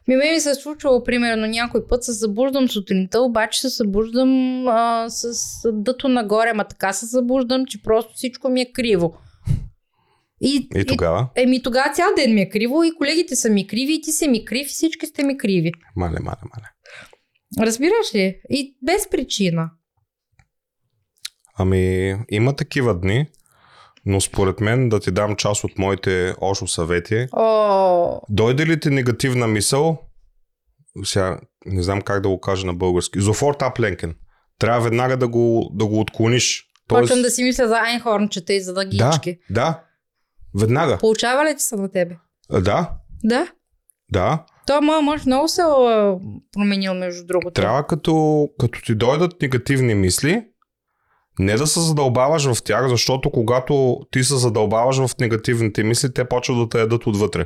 Ми, 0.08 0.15
ми 0.15 0.39
се 0.39 0.50
е 0.50 0.56
случвало, 0.56 1.03
примерно, 1.03 1.48
някой 1.48 1.88
път 1.88 2.03
се 2.03 2.13
събуждам 2.13 2.70
сутринта, 2.70 3.22
обаче 3.22 3.62
се 3.62 3.70
събуждам 3.70 4.63
а, 4.67 5.06
с 5.10 5.34
дъто 5.74 6.08
нагоре, 6.08 6.53
ма 6.53 6.63
така 6.63 6.94
се 6.94 7.06
събуждам, 7.06 7.65
че 7.65 7.84
просто 7.84 8.13
всичко 8.13 8.50
ми 8.50 8.62
е 8.62 8.72
криво. 8.72 9.17
И, 10.41 10.70
и 10.75 10.86
тогава? 10.86 11.29
И, 11.38 11.41
еми 11.41 11.63
тогава 11.63 11.94
цял 11.94 12.08
ден 12.15 12.34
ми 12.34 12.41
е 12.41 12.50
криво 12.50 12.84
и 12.84 12.96
колегите 12.98 13.36
са 13.36 13.50
ми 13.50 13.67
криви, 13.67 13.94
и 13.94 14.01
ти 14.01 14.12
си 14.12 14.27
ми 14.27 14.46
крив, 14.46 14.67
и 14.67 14.70
всички 14.70 15.06
сте 15.06 15.24
ми 15.24 15.38
криви. 15.38 15.72
Мале, 15.96 16.20
мале, 16.22 16.38
мале. 16.56 16.70
Разбираш 17.67 18.15
ли? 18.15 18.41
И 18.50 18.77
без 18.86 19.10
причина. 19.10 19.70
Ами, 21.60 22.15
има 22.29 22.56
такива 22.56 23.00
дни, 23.00 23.27
но 24.06 24.22
според 24.22 24.60
мен 24.60 24.89
да 24.89 25.00
ти 25.00 25.12
дам 25.12 25.36
част 25.36 25.63
от 25.63 25.77
моите 25.77 26.36
ошо 26.41 26.67
съвети. 26.67 27.27
О, 27.32 28.22
Дойде 28.29 28.65
ли 28.65 28.79
ти 28.79 28.89
негативна 28.89 29.48
мисъл, 29.48 30.00
сега 31.03 31.39
не 31.65 31.84
знам 31.84 32.01
как 32.01 32.22
да 32.22 32.29
го 32.29 32.39
кажа 32.39 32.67
на 32.67 32.74
български, 32.74 33.20
Зофор 33.20 33.53
Тапленкен, 33.53 34.15
трябва 34.60 34.82
веднага 34.82 35.17
да 35.17 35.27
го, 35.27 35.72
да 35.74 35.86
го 35.86 36.00
отклониш. 36.00 36.67
почвам 36.88 37.22
да 37.22 37.29
си 37.29 37.44
мисля 37.44 37.67
за 37.67 37.75
Айнхорнчета 37.77 38.53
и 38.53 38.62
за 38.62 38.74
да, 38.74 38.86
дъгички. 38.86 39.38
да, 39.50 39.84
веднага. 40.60 40.98
Получава 40.98 41.46
ли 41.46 41.56
ти 41.56 41.64
са 41.64 41.76
на 41.76 41.92
тебе? 41.92 42.16
А, 42.50 42.62
Да, 42.62 42.92
Да. 43.24 43.48
да. 44.12 44.46
То 44.68 44.82
моят 44.82 45.04
мъж 45.04 45.26
много 45.26 45.48
се 45.48 45.62
променил, 46.52 46.94
между 46.94 47.26
другото. 47.26 47.52
Трябва 47.62 47.88
като, 47.88 48.48
като 48.60 48.82
ти 48.82 48.96
дойдат 48.96 49.42
негативни 49.42 49.96
мисли, 49.96 50.46
не 51.40 51.56
да 51.56 51.68
се 51.68 51.80
задълбаваш 51.80 52.54
в 52.54 52.64
тях, 52.64 52.88
защото 52.88 53.32
когато 53.32 53.98
ти 54.12 54.24
се 54.24 54.36
задълбаваш 54.36 54.98
в 54.98 55.10
негативните 55.20 55.84
мисли, 55.84 56.14
те 56.14 56.26
почват 56.26 56.58
да 56.58 56.70
те 56.70 56.80
ядат 56.80 57.08
отвътре. 57.08 57.46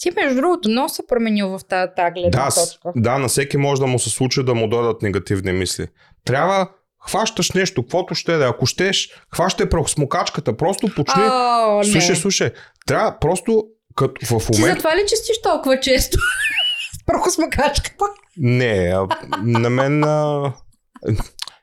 Ти, 0.00 0.10
между 0.10 0.36
другото, 0.36 0.68
много 0.68 0.88
се 0.88 1.06
променил 1.06 1.48
в 1.48 1.60
тази, 1.68 1.90
тази 1.96 2.12
гледна 2.12 2.30
Да, 2.30 2.48
точка. 2.54 2.92
да, 2.96 3.18
на 3.18 3.28
всеки 3.28 3.56
може 3.56 3.80
да 3.80 3.86
му 3.86 3.98
се 3.98 4.10
случи 4.10 4.42
да 4.44 4.54
му 4.54 4.68
дойдат 4.68 5.02
негативни 5.02 5.52
мисли. 5.52 5.86
Трябва, 6.24 6.70
хващаш 7.08 7.52
нещо, 7.52 7.82
каквото 7.82 8.14
ще 8.14 8.34
е 8.34 8.36
да. 8.36 8.44
Ако 8.44 8.66
щеш, 8.66 9.08
хващай 9.34 9.68
прахосмокачката, 9.68 10.56
просто 10.56 10.88
почни. 10.96 11.22
О, 11.22 11.78
не. 11.78 11.84
слушай, 11.92 12.16
слушай, 12.16 12.50
трябва 12.86 13.18
просто 13.20 13.64
като 13.96 14.26
в 14.26 14.46
Ти 14.46 14.60
момента... 14.60 14.74
затова 14.80 14.96
ли 14.96 15.04
чистиш 15.08 15.40
толкова 15.42 15.80
често? 15.80 16.18
С 17.02 17.06
прахосмакачката. 17.06 18.04
Не, 18.36 18.92
а, 18.94 19.06
на 19.42 19.70
мен... 19.70 20.04
А... 20.04 20.52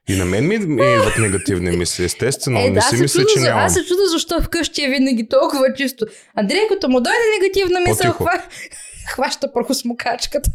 И 0.09 0.15
на 0.17 0.25
мен 0.25 0.47
ми, 0.47 0.55
идват 0.55 1.17
негативни 1.17 1.77
мисли, 1.77 2.03
естествено. 2.03 2.59
не 2.59 2.65
Е, 2.65 2.71
да, 2.71 2.81
си 2.81 2.95
се 2.95 3.01
мисля, 3.01 3.25
че 3.25 3.39
за- 3.39 3.45
нямам. 3.45 3.65
аз 3.65 3.73
се 3.73 3.85
чуда 3.85 4.07
защо 4.07 4.41
вкъщи 4.43 4.83
е 4.83 4.89
винаги 4.89 5.27
толкова 5.29 5.73
чисто. 5.73 6.05
Андрей, 6.35 6.67
като 6.69 6.89
му 6.89 7.01
дойде 7.01 7.19
негативна 7.41 7.79
мисъл, 7.79 8.11
хва... 8.11 8.41
хваща 9.13 9.53
прахосмокачката. 9.53 10.49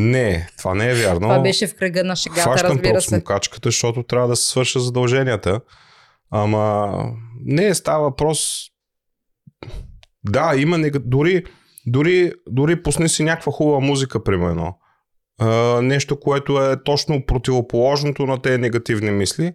Не, 0.00 0.48
това 0.58 0.74
не 0.74 0.90
е 0.90 0.94
вярно. 0.94 1.20
Това 1.20 1.40
беше 1.40 1.66
в 1.66 1.74
кръга 1.74 2.04
на 2.04 2.16
шегата, 2.16 2.42
Хващам 2.42 2.70
разбира 2.70 3.00
се. 3.00 3.10
прахосмокачката, 3.10 3.68
защото 3.68 4.02
трябва 4.02 4.28
да 4.28 4.36
се 4.36 4.48
свърша 4.48 4.80
задълженията. 4.80 5.60
Ама 6.30 6.94
не 7.44 7.74
става 7.74 8.02
въпрос. 8.02 8.64
Да, 10.24 10.52
има 10.56 10.78
нега... 10.78 10.98
дори, 11.04 11.44
дори, 11.86 12.32
дори 12.48 12.82
пусни 12.82 13.08
си 13.08 13.24
някаква 13.24 13.52
хубава 13.52 13.80
музика, 13.80 14.24
примерно. 14.24 14.78
А, 15.40 15.46
нещо, 15.82 16.20
което 16.20 16.62
е 16.62 16.82
точно 16.82 17.26
противоположното 17.26 18.26
на 18.26 18.42
тези 18.42 18.58
негативни 18.58 19.10
мисли 19.10 19.52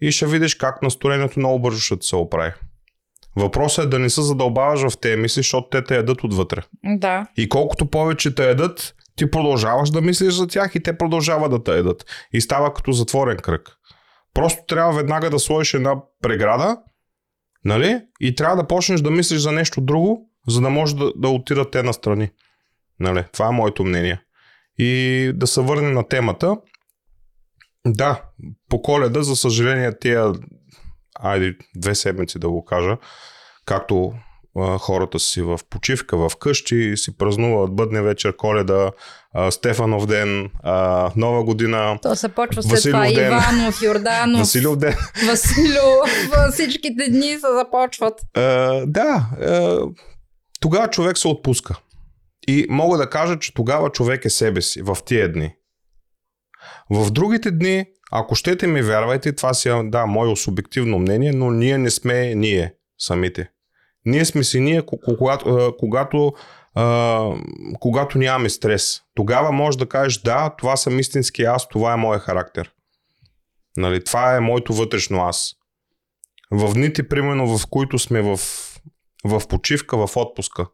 и 0.00 0.12
ще 0.12 0.26
видиш 0.26 0.54
как 0.54 0.82
настроението 0.82 1.38
много 1.38 1.58
бързо 1.58 1.78
ще 1.80 1.96
се 2.00 2.16
оправи. 2.16 2.52
Въпросът 3.36 3.84
е 3.84 3.88
да 3.88 3.98
не 3.98 4.10
се 4.10 4.22
задълбаваш 4.22 4.92
в 4.92 5.00
тези 5.00 5.16
мисли, 5.16 5.40
защото 5.40 5.68
те 5.68 5.84
те 5.84 5.96
ядат 5.96 6.24
отвътре. 6.24 6.62
Да. 6.84 7.26
И 7.36 7.48
колкото 7.48 7.86
повече 7.86 8.34
те 8.34 8.50
едат, 8.50 8.94
ти 9.20 9.30
продължаваш 9.30 9.90
да 9.90 10.00
мислиш 10.00 10.34
за 10.34 10.46
тях 10.46 10.74
и 10.74 10.82
те 10.82 10.98
продължават 10.98 11.50
да 11.50 11.62
те 11.62 11.78
едат. 11.78 12.04
И 12.32 12.40
става 12.40 12.74
като 12.74 12.92
затворен 12.92 13.36
кръг. 13.36 13.76
Просто 14.34 14.62
трябва 14.68 14.92
веднага 14.92 15.30
да 15.30 15.38
сложиш 15.38 15.74
една 15.74 15.94
преграда, 16.22 16.78
нали? 17.64 18.02
И 18.20 18.34
трябва 18.34 18.56
да 18.56 18.66
почнеш 18.66 19.00
да 19.00 19.10
мислиш 19.10 19.40
за 19.40 19.52
нещо 19.52 19.80
друго, 19.80 20.30
за 20.48 20.60
да 20.60 20.70
може 20.70 20.96
да, 20.96 21.12
да 21.16 21.28
отидат 21.28 21.70
те 21.70 21.82
настрани. 21.82 22.30
Нали? 23.00 23.24
Това 23.32 23.46
е 23.46 23.52
моето 23.52 23.84
мнение. 23.84 24.22
И 24.78 25.32
да 25.34 25.46
се 25.46 25.60
върнем 25.60 25.92
на 25.92 26.08
темата. 26.08 26.56
Да, 27.86 28.22
по 28.68 28.82
коледа, 28.82 29.22
за 29.22 29.36
съжаление, 29.36 29.98
тия 29.98 30.32
айде 31.14 31.56
две 31.76 31.94
седмици 31.94 32.38
да 32.38 32.50
го 32.50 32.64
кажа, 32.64 32.96
както 33.66 34.12
а, 34.58 34.78
хората 34.78 35.18
си 35.18 35.42
в 35.42 35.60
почивка, 35.70 36.28
в 36.28 36.36
къщи, 36.36 36.92
си 36.96 37.16
празнуват 37.16 37.74
бъдне 37.76 38.02
вечер, 38.02 38.36
коледа, 38.36 38.90
а, 39.34 39.50
Стефанов 39.50 40.06
ден, 40.06 40.50
а, 40.62 41.10
Нова 41.16 41.44
година, 41.44 41.98
То 42.02 42.16
се 42.16 42.28
почва 42.28 42.62
след 42.62 42.72
Василов 42.72 43.02
това 43.02 43.14
ден. 43.14 43.26
Иванов, 43.26 43.82
Йорданов, 43.82 44.38
Василев 44.40 44.76
ден. 44.76 44.96
Василов. 45.28 46.30
Всичките 46.52 47.08
дни 47.10 47.32
се 47.32 47.46
започват. 47.58 48.14
А, 48.34 48.40
да, 48.86 49.28
а, 49.40 49.80
тогава 50.60 50.88
човек 50.90 51.18
се 51.18 51.28
отпуска. 51.28 51.78
И 52.48 52.66
мога 52.70 52.98
да 52.98 53.10
кажа, 53.10 53.38
че 53.38 53.54
тогава 53.54 53.90
човек 53.90 54.24
е 54.24 54.30
себе 54.30 54.62
си 54.62 54.82
в 54.82 54.96
тия 55.06 55.32
дни. 55.32 55.54
В 56.90 57.10
другите 57.10 57.50
дни, 57.50 57.84
ако 58.12 58.34
щете 58.34 58.66
ми 58.66 58.82
вярвайте, 58.82 59.32
това 59.32 59.54
си 59.54 59.68
е, 59.68 59.82
да, 59.84 60.06
мое 60.06 60.36
субективно 60.36 60.98
мнение, 60.98 61.32
но 61.32 61.50
ние 61.50 61.78
не 61.78 61.90
сме 61.90 62.34
ние 62.34 62.74
самите. 62.98 63.50
Ние 64.06 64.24
сме 64.24 64.44
си 64.44 64.60
ние, 64.60 64.82
ко- 64.82 65.16
когато, 65.18 65.74
когато, 65.78 66.32
когато 67.80 68.18
нямаме 68.18 68.48
стрес. 68.48 69.00
Тогава 69.14 69.52
можеш 69.52 69.78
да 69.78 69.88
кажеш, 69.88 70.18
да, 70.18 70.54
това 70.58 70.76
съм 70.76 70.98
истински 70.98 71.42
аз, 71.42 71.68
това 71.68 71.92
е 71.92 71.96
моят 71.96 72.22
характер. 72.22 72.72
Нали, 73.76 74.04
това 74.04 74.36
е 74.36 74.40
моето 74.40 74.74
вътрешно 74.74 75.22
аз. 75.24 75.52
В 76.50 76.74
дните, 76.74 77.08
примерно, 77.08 77.58
в 77.58 77.66
които 77.70 77.98
сме 77.98 78.22
в, 78.22 78.40
в 79.24 79.42
почивка, 79.48 80.06
в 80.06 80.16
отпуска. 80.16 80.66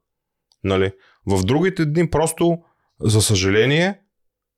Нали? 0.65 0.93
В 1.27 1.45
другите 1.45 1.87
дни 1.87 2.11
просто, 2.11 2.59
за 3.01 3.23
съжаление, 3.23 4.01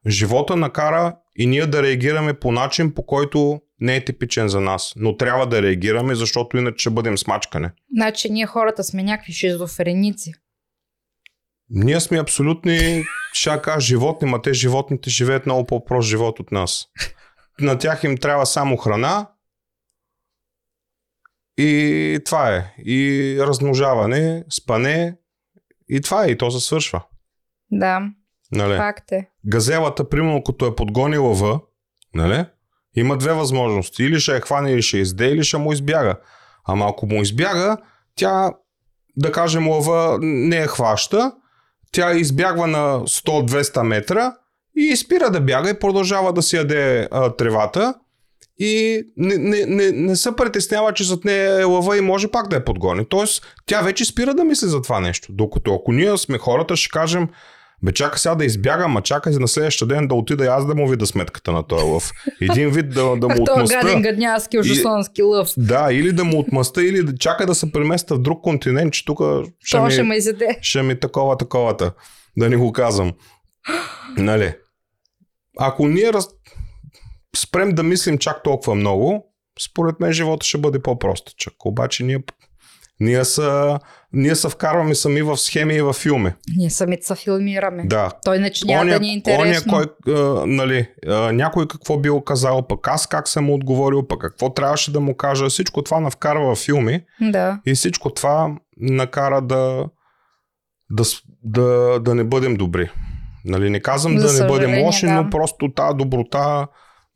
живота 0.07 0.57
накара 0.57 1.17
и 1.37 1.47
ние 1.47 1.67
да 1.67 1.83
реагираме 1.83 2.35
по 2.35 2.53
начин, 2.53 2.95
по 2.95 3.07
който 3.07 3.61
не 3.81 3.97
е 3.97 4.05
типичен 4.05 4.49
за 4.49 4.61
нас. 4.61 4.93
Но 4.97 5.17
трябва 5.17 5.47
да 5.47 5.63
реагираме, 5.63 6.15
защото 6.15 6.57
иначе 6.57 6.83
ще 6.83 6.91
бъдем 6.91 7.19
смачкане. 7.19 7.73
Значи 7.97 8.31
ние 8.31 8.47
хората 8.47 8.85
сме 8.85 9.03
някакви 9.03 9.33
шизофреници. 9.33 10.33
Ние 11.71 12.01
сме 12.01 12.19
абсолютни, 12.19 13.05
ще 13.33 13.63
кажа, 13.63 13.87
животни, 13.87 14.31
ма 14.31 14.43
те 14.43 14.53
животните 14.53 15.11
живеят 15.11 15.47
много 15.47 15.67
по-прост 15.67 16.09
живот 16.09 16.41
от 16.41 16.53
нас. 16.53 16.87
На 17.61 17.79
тях 17.79 18.05
им 18.05 18.17
трябва 18.17 18.47
само 18.47 18.77
храна 18.77 19.31
и 21.59 22.21
това 22.25 22.57
е. 22.57 22.75
И 22.85 23.37
размножаване, 23.41 24.45
спане 24.51 25.17
и 25.89 26.01
това 26.01 26.25
е. 26.25 26.31
И 26.31 26.39
то 26.39 26.51
се 26.51 26.67
свършва. 26.67 27.05
Да, 27.71 28.01
Нали? 28.53 28.77
факт 28.77 29.13
е. 29.13 29.29
Газелата, 29.47 30.09
примерно, 30.09 30.43
като 30.43 30.67
е 30.67 30.75
подгони 30.75 31.19
лъва, 31.19 31.61
нали? 32.15 32.45
Има 32.99 33.17
две 33.17 33.33
възможности. 33.33 34.05
Или 34.05 34.21
ще 34.21 34.33
я 34.33 34.41
хване, 34.41 34.73
или 34.73 34.83
ще 34.83 34.99
изде, 34.99 35.27
или 35.27 35.45
ще 35.45 35.57
му 35.57 35.73
избяга. 35.73 36.17
Ама 36.69 36.87
ако 36.89 37.07
му 37.07 37.23
избяга, 37.23 37.77
тя, 38.17 38.53
да 39.17 39.33
кажем, 39.33 39.69
лъва 39.69 40.19
не 40.23 40.57
я 40.57 40.67
хваща, 40.67 41.33
тя 41.93 42.13
избягва 42.13 42.67
на 42.67 43.01
100-200 43.01 43.83
метра 43.83 44.33
и 44.77 44.97
спира 44.97 45.31
да 45.31 45.41
бяга 45.41 45.71
и 45.71 45.79
продължава 45.79 46.33
да 46.33 46.43
си 46.43 46.57
яде 46.57 47.09
а, 47.11 47.31
тревата 47.37 47.95
и 48.59 49.03
не, 49.17 49.37
не, 49.37 49.67
не, 49.67 49.93
не 49.93 50.17
се 50.17 50.37
притеснява, 50.37 50.93
че 50.93 51.05
зад 51.05 51.25
нея 51.25 51.61
е 51.61 51.65
лъва 51.65 51.99
и 51.99 52.01
може 52.01 52.29
пак 52.29 52.49
да 52.49 52.57
я 52.57 52.65
подгони. 52.65 53.07
Тоест, 53.09 53.47
тя 53.67 53.81
вече 53.81 54.05
спира 54.05 54.35
да 54.35 54.45
мисли 54.45 54.67
за 54.67 54.83
това 54.83 55.01
нещо. 55.01 55.33
Докато 55.33 55.75
ако 55.75 55.93
ние 55.93 56.19
сме 56.19 56.39
хората, 56.39 56.77
ще 56.77 56.91
кажем, 56.91 57.29
бе 57.83 57.93
чакай 57.93 58.19
сега 58.19 58.35
да 58.35 58.45
избягам, 58.45 58.97
а 58.97 59.03
чакай 59.03 59.33
на 59.33 59.49
следващия 59.49 59.89
ден 59.89 60.09
да 60.09 60.15
отида 60.15 60.45
аз 60.45 60.67
да 60.67 60.75
му 60.75 60.89
видя 60.89 61.07
сметката 61.07 61.53
на 61.53 61.67
този 61.67 61.85
лъв. 61.85 62.13
Един 62.41 62.71
вид 62.71 62.89
да, 62.89 63.17
да 63.17 63.29
му 63.29 63.45
този 63.45 63.51
отмъста. 63.51 63.77
гаден 63.77 64.03
гаднявски 64.03 64.59
ужасонски 64.59 65.23
лъв. 65.23 65.51
Да, 65.57 65.89
или 65.93 66.13
да 66.13 66.25
му 66.25 66.39
отмъста, 66.39 66.85
или 66.85 67.03
да 67.03 67.19
чака 67.19 67.47
да 67.47 67.55
се 67.55 67.73
преместа 67.73 68.15
в 68.15 68.19
друг 68.19 68.43
континент, 68.43 68.93
че 68.93 69.05
тук 69.05 69.21
ще 69.65 69.81
ми, 69.81 69.91
ще 69.91 70.03
ме 70.03 70.19
ще 70.63 70.83
ми 70.83 71.01
такова, 71.01 71.37
таковата. 71.37 71.93
Да 72.37 72.51
не 72.51 72.57
го 72.57 72.73
казвам. 72.73 73.13
Нали? 74.17 74.55
Ако 75.59 75.89
ние 75.89 76.13
раз... 76.13 76.29
спрем 77.37 77.71
да 77.71 77.83
мислим 77.83 78.19
чак 78.19 78.43
толкова 78.43 78.75
много, 78.75 79.33
според 79.61 80.01
мен 80.01 80.13
живота 80.13 80.47
ще 80.47 80.59
бъде 80.59 80.83
по-простичък. 80.83 81.55
Обаче 81.65 82.05
ние, 82.05 82.19
ние, 83.01 83.25
са, 83.25 83.79
ние 84.13 84.35
се 84.35 84.49
вкарваме 84.49 84.95
сами 84.95 85.23
в 85.23 85.37
схеми 85.37 85.75
и 85.75 85.83
в 85.83 85.93
филми. 85.93 86.33
Ние 86.57 86.71
самите 86.71 87.07
се 87.07 87.15
филмираме. 87.15 87.83
Да. 87.87 88.11
Той 88.25 88.37
иначе 88.37 88.67
няма 88.67 88.91
да 88.91 89.01
ни 89.01 89.09
е 89.09 89.13
интересно. 89.13 89.77
оня 89.77 89.87
кой, 90.05 90.15
а, 90.15 90.47
нали, 90.47 90.89
а, 91.07 91.33
някой 91.33 91.69
какво 91.69 91.99
бил 91.99 92.21
казал, 92.21 92.67
пък 92.67 92.89
аз 92.89 93.07
как 93.07 93.29
съм 93.29 93.45
му 93.45 93.55
отговорил, 93.55 94.07
пък 94.07 94.21
какво 94.21 94.55
трябваше 94.55 94.93
да 94.93 95.01
му 95.01 95.17
кажа. 95.17 95.49
Всичко 95.49 95.83
това 95.83 96.01
навкарва 96.01 96.55
в 96.55 96.59
филми 96.59 97.01
Да. 97.21 97.61
и 97.67 97.75
всичко 97.75 98.11
това 98.15 98.57
накара 98.77 99.43
да, 99.43 99.85
да, 100.91 101.03
да, 101.45 101.99
да 102.01 102.15
не 102.15 102.25
бъдем 102.25 102.55
добри. 102.57 102.91
Нали, 103.45 103.71
не 103.71 103.81
казвам 103.81 104.19
За 104.19 104.27
да 104.39 104.43
не 104.43 104.49
бъдем 104.49 104.85
лоши, 104.85 105.07
да. 105.07 105.13
но 105.13 105.31
просто 105.31 105.73
тази 105.73 105.97
доброта 105.97 106.67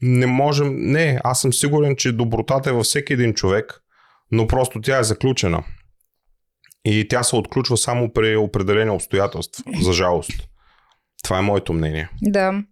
не 0.02 0.26
можем. 0.26 0.74
Не, 0.76 1.20
аз 1.24 1.40
съм 1.40 1.52
сигурен, 1.52 1.96
че 1.96 2.12
добротата 2.12 2.70
е 2.70 2.72
във 2.72 2.84
всеки 2.84 3.12
един 3.12 3.34
човек, 3.34 3.81
но 4.32 4.46
просто 4.46 4.80
тя 4.80 4.98
е 4.98 5.04
заключена. 5.04 5.64
И 6.84 7.08
тя 7.08 7.22
се 7.22 7.36
отключва 7.36 7.76
само 7.76 8.12
при 8.12 8.36
определени 8.36 8.90
обстоятелства, 8.90 9.64
за 9.82 9.92
жалост. 9.92 10.48
Това 11.24 11.38
е 11.38 11.42
моето 11.42 11.72
мнение. 11.72 12.08
Да. 12.22 12.62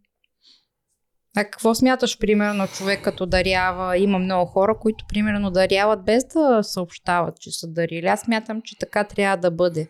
А 1.37 1.45
какво 1.45 1.75
смяташ, 1.75 2.19
примерно, 2.19 2.67
човек 2.67 3.03
като 3.03 3.27
дарява? 3.27 3.99
Има 3.99 4.19
много 4.19 4.47
хора, 4.47 4.75
които, 4.81 5.05
примерно, 5.09 5.51
даряват 5.51 6.05
без 6.05 6.25
да 6.25 6.63
съобщават, 6.63 7.41
че 7.41 7.51
са 7.51 7.69
дарили. 7.69 8.07
Аз 8.07 8.21
смятам, 8.21 8.63
че 8.65 8.79
така 8.79 9.05
трябва 9.05 9.37
да 9.37 9.51
бъде. 9.51 9.89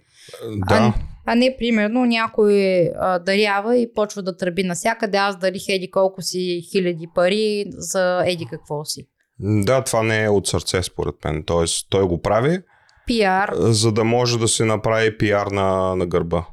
Да, 0.69 0.95
А 1.27 1.35
не, 1.35 1.57
примерно, 1.59 2.05
някой 2.05 2.83
а, 2.99 3.19
дарява 3.19 3.77
и 3.77 3.93
почва 3.95 4.23
да 4.23 4.37
тръби 4.37 4.63
насякъде. 4.63 5.19
Аз 5.19 5.39
дарих 5.39 5.69
еди 5.69 5.91
колко 5.91 6.23
си 6.23 6.61
хиляди 6.71 7.07
пари 7.15 7.65
за 7.69 8.23
еди 8.27 8.47
какво 8.51 8.85
си. 8.85 9.09
Да, 9.43 9.85
това 9.85 10.03
не 10.03 10.25
е 10.25 10.29
от 10.29 10.47
сърце, 10.47 10.83
според 10.83 11.15
мен. 11.25 11.43
Тоест, 11.47 11.87
той 11.91 12.05
го 12.05 12.23
прави, 12.23 12.59
Пиар. 13.07 13.51
за 13.55 13.93
да 13.93 14.05
може 14.05 14.39
да 14.39 14.49
се 14.49 14.65
направи 14.65 15.19
пиар 15.19 15.47
на, 15.47 15.97
на 15.97 16.07
гърба. 16.07 16.47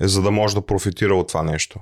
Е, 0.00 0.08
за 0.08 0.22
да 0.22 0.30
може 0.30 0.54
да 0.54 0.66
профитира 0.66 1.14
от 1.14 1.28
това 1.28 1.42
нещо. 1.42 1.80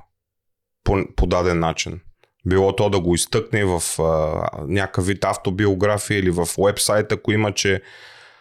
По, 0.85 1.05
по 1.17 1.27
даден 1.27 1.59
начин. 1.59 2.01
Било 2.47 2.77
то 2.77 2.91
да 2.91 3.01
го 3.01 3.15
изтъкне 3.15 3.65
в 3.65 3.83
а, 3.99 4.43
някакъв 4.67 5.07
вид 5.07 5.25
автобиография 5.25 6.19
или 6.19 6.31
в 6.31 6.49
уебсайт, 6.59 7.13
ако 7.13 7.33
има, 7.33 7.53
че 7.53 7.83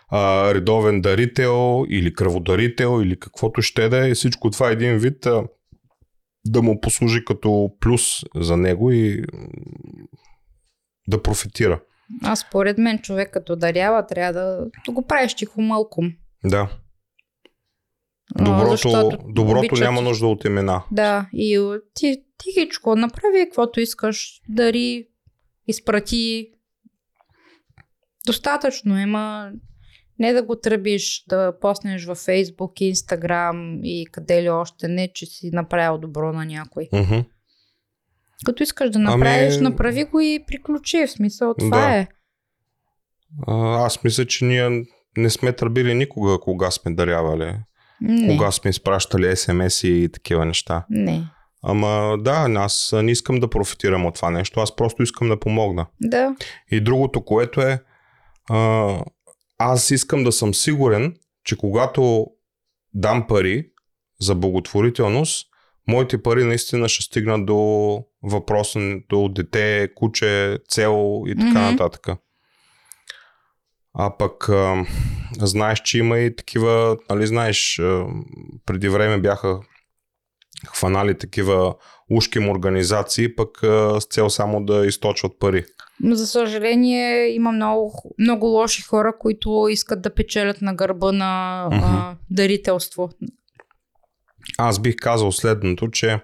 а, 0.09 0.53
редовен 0.53 1.01
дарител 1.01 1.85
или 1.89 2.13
кръводарител 2.13 3.01
или 3.03 3.19
каквото 3.19 3.61
ще 3.61 3.89
да 3.89 4.09
е. 4.09 4.13
Всичко 4.13 4.49
това 4.49 4.69
е 4.69 4.73
един 4.73 4.97
вид 4.97 5.25
а, 5.25 5.43
да 6.45 6.61
му 6.61 6.81
послужи 6.81 7.25
като 7.25 7.69
плюс 7.79 8.01
за 8.35 8.57
него 8.57 8.91
и 8.91 9.23
да 11.07 11.21
профитира. 11.21 11.81
А 12.23 12.35
според 12.35 12.77
мен 12.77 12.99
човек 12.99 13.31
като 13.33 13.55
дарява 13.55 14.05
трябва 14.07 14.33
да, 14.33 14.65
да 14.85 14.91
го 14.91 15.07
правиш 15.07 15.33
тихомълком. 15.33 16.11
Да. 16.45 16.69
Доброто, 18.37 18.71
защото 18.71 19.17
доброто 19.27 19.59
обичат- 19.59 19.79
няма 19.79 20.01
нужда 20.01 20.27
от 20.27 20.45
имена. 20.45 20.83
Да, 20.91 21.29
и 21.33 21.77
ти, 21.93 22.23
тихичко, 22.37 22.95
направи 22.95 23.45
каквото 23.45 23.79
искаш, 23.79 24.41
дари, 24.49 25.07
изпрати. 25.67 26.49
Достатъчно 28.25 28.97
е, 28.99 29.05
ма 29.05 29.51
не 30.19 30.33
да 30.33 30.43
го 30.43 30.55
тръбиш, 30.59 31.23
да 31.29 31.59
поснеш 31.59 32.05
във 32.05 32.19
Facebook, 32.19 32.93
Instagram 32.93 33.79
и 33.83 34.05
къде 34.11 34.43
ли 34.43 34.49
още 34.49 34.87
не, 34.87 35.13
че 35.13 35.25
си 35.25 35.49
направил 35.53 35.97
добро 35.97 36.33
на 36.33 36.45
някой. 36.45 36.89
Мгм. 36.93 37.19
Като 38.45 38.63
искаш 38.63 38.89
да 38.89 38.99
направиш, 38.99 39.53
Ами- 39.53 39.63
направи 39.63 40.03
го 40.03 40.19
и 40.19 40.43
приключи. 40.47 41.05
В 41.07 41.11
смисъл, 41.11 41.53
това 41.53 41.77
Да. 41.79 41.95
е. 41.95 42.07
А, 43.47 43.85
аз 43.85 44.03
мисля, 44.03 44.25
че 44.25 44.45
ние 44.45 44.85
не 45.17 45.29
сме 45.29 45.53
търбили 45.53 45.93
никога, 45.93 46.39
кога 46.39 46.71
сме 46.71 46.93
дарявали. 46.93 47.55
Не, 48.01 48.27
Кога 48.27 48.51
сме 48.51 48.69
изпращали 48.69 49.35
смс 49.35 49.83
и 49.83 50.09
такива 50.13 50.45
неща. 50.45 50.85
не. 50.89 51.23
Ама 51.65 52.17
да, 52.19 52.47
аз 52.55 52.93
не 52.95 53.11
искам 53.11 53.39
да 53.39 53.49
профитирам 53.49 54.05
от 54.05 54.15
това 54.15 54.29
нещо, 54.29 54.59
аз 54.59 54.75
просто 54.75 55.03
искам 55.03 55.29
да 55.29 55.39
помогна. 55.39 55.85
Да, 56.01 56.35
И 56.71 56.81
другото, 56.81 57.25
което 57.25 57.61
е, 57.61 57.79
а, 58.49 58.89
аз 59.57 59.91
искам 59.91 60.23
да 60.23 60.31
съм 60.31 60.53
сигурен, 60.53 61.15
че 61.43 61.57
когато 61.57 62.27
дам 62.93 63.27
пари 63.27 63.69
за 64.19 64.35
благотворителност, 64.35 65.47
моите 65.87 66.23
пари 66.23 66.43
наистина 66.43 66.89
ще 66.89 67.03
стигнат 67.03 67.45
до 67.45 67.57
въпроса 68.23 68.79
до 69.09 69.29
дете, 69.29 69.89
куче, 69.95 70.59
цел 70.69 71.23
и 71.27 71.35
така 71.35 71.49
Мгм. 71.49 71.59
нататък. 71.59 72.07
А 73.93 74.17
пък 74.17 74.49
а, 74.49 74.85
знаеш, 75.39 75.81
че 75.81 75.97
има 75.97 76.19
и 76.19 76.35
такива, 76.35 76.97
нали 77.09 77.27
знаеш, 77.27 77.79
а, 77.79 78.05
преди 78.65 78.89
време 78.89 79.17
бяха 79.17 79.59
хванали 80.67 81.17
такива 81.17 81.75
ушким 82.11 82.49
организации, 82.49 83.35
пък 83.35 83.63
а, 83.63 84.01
с 84.01 84.05
цел 84.05 84.29
само 84.29 84.65
да 84.65 84.85
източват 84.85 85.39
пари. 85.39 85.65
Но 85.99 86.15
за 86.15 86.27
съжаление 86.27 87.27
има 87.29 87.51
много, 87.51 88.15
много 88.19 88.45
лоши 88.45 88.81
хора, 88.81 89.13
които 89.19 89.67
искат 89.69 90.01
да 90.01 90.13
печелят 90.13 90.61
на 90.61 90.75
гърба 90.75 91.11
на 91.11 91.63
а, 91.71 92.15
дарителство. 92.31 93.09
Аз 94.57 94.79
бих 94.79 94.95
казал 94.95 95.31
следното, 95.31 95.91
че 95.91 96.19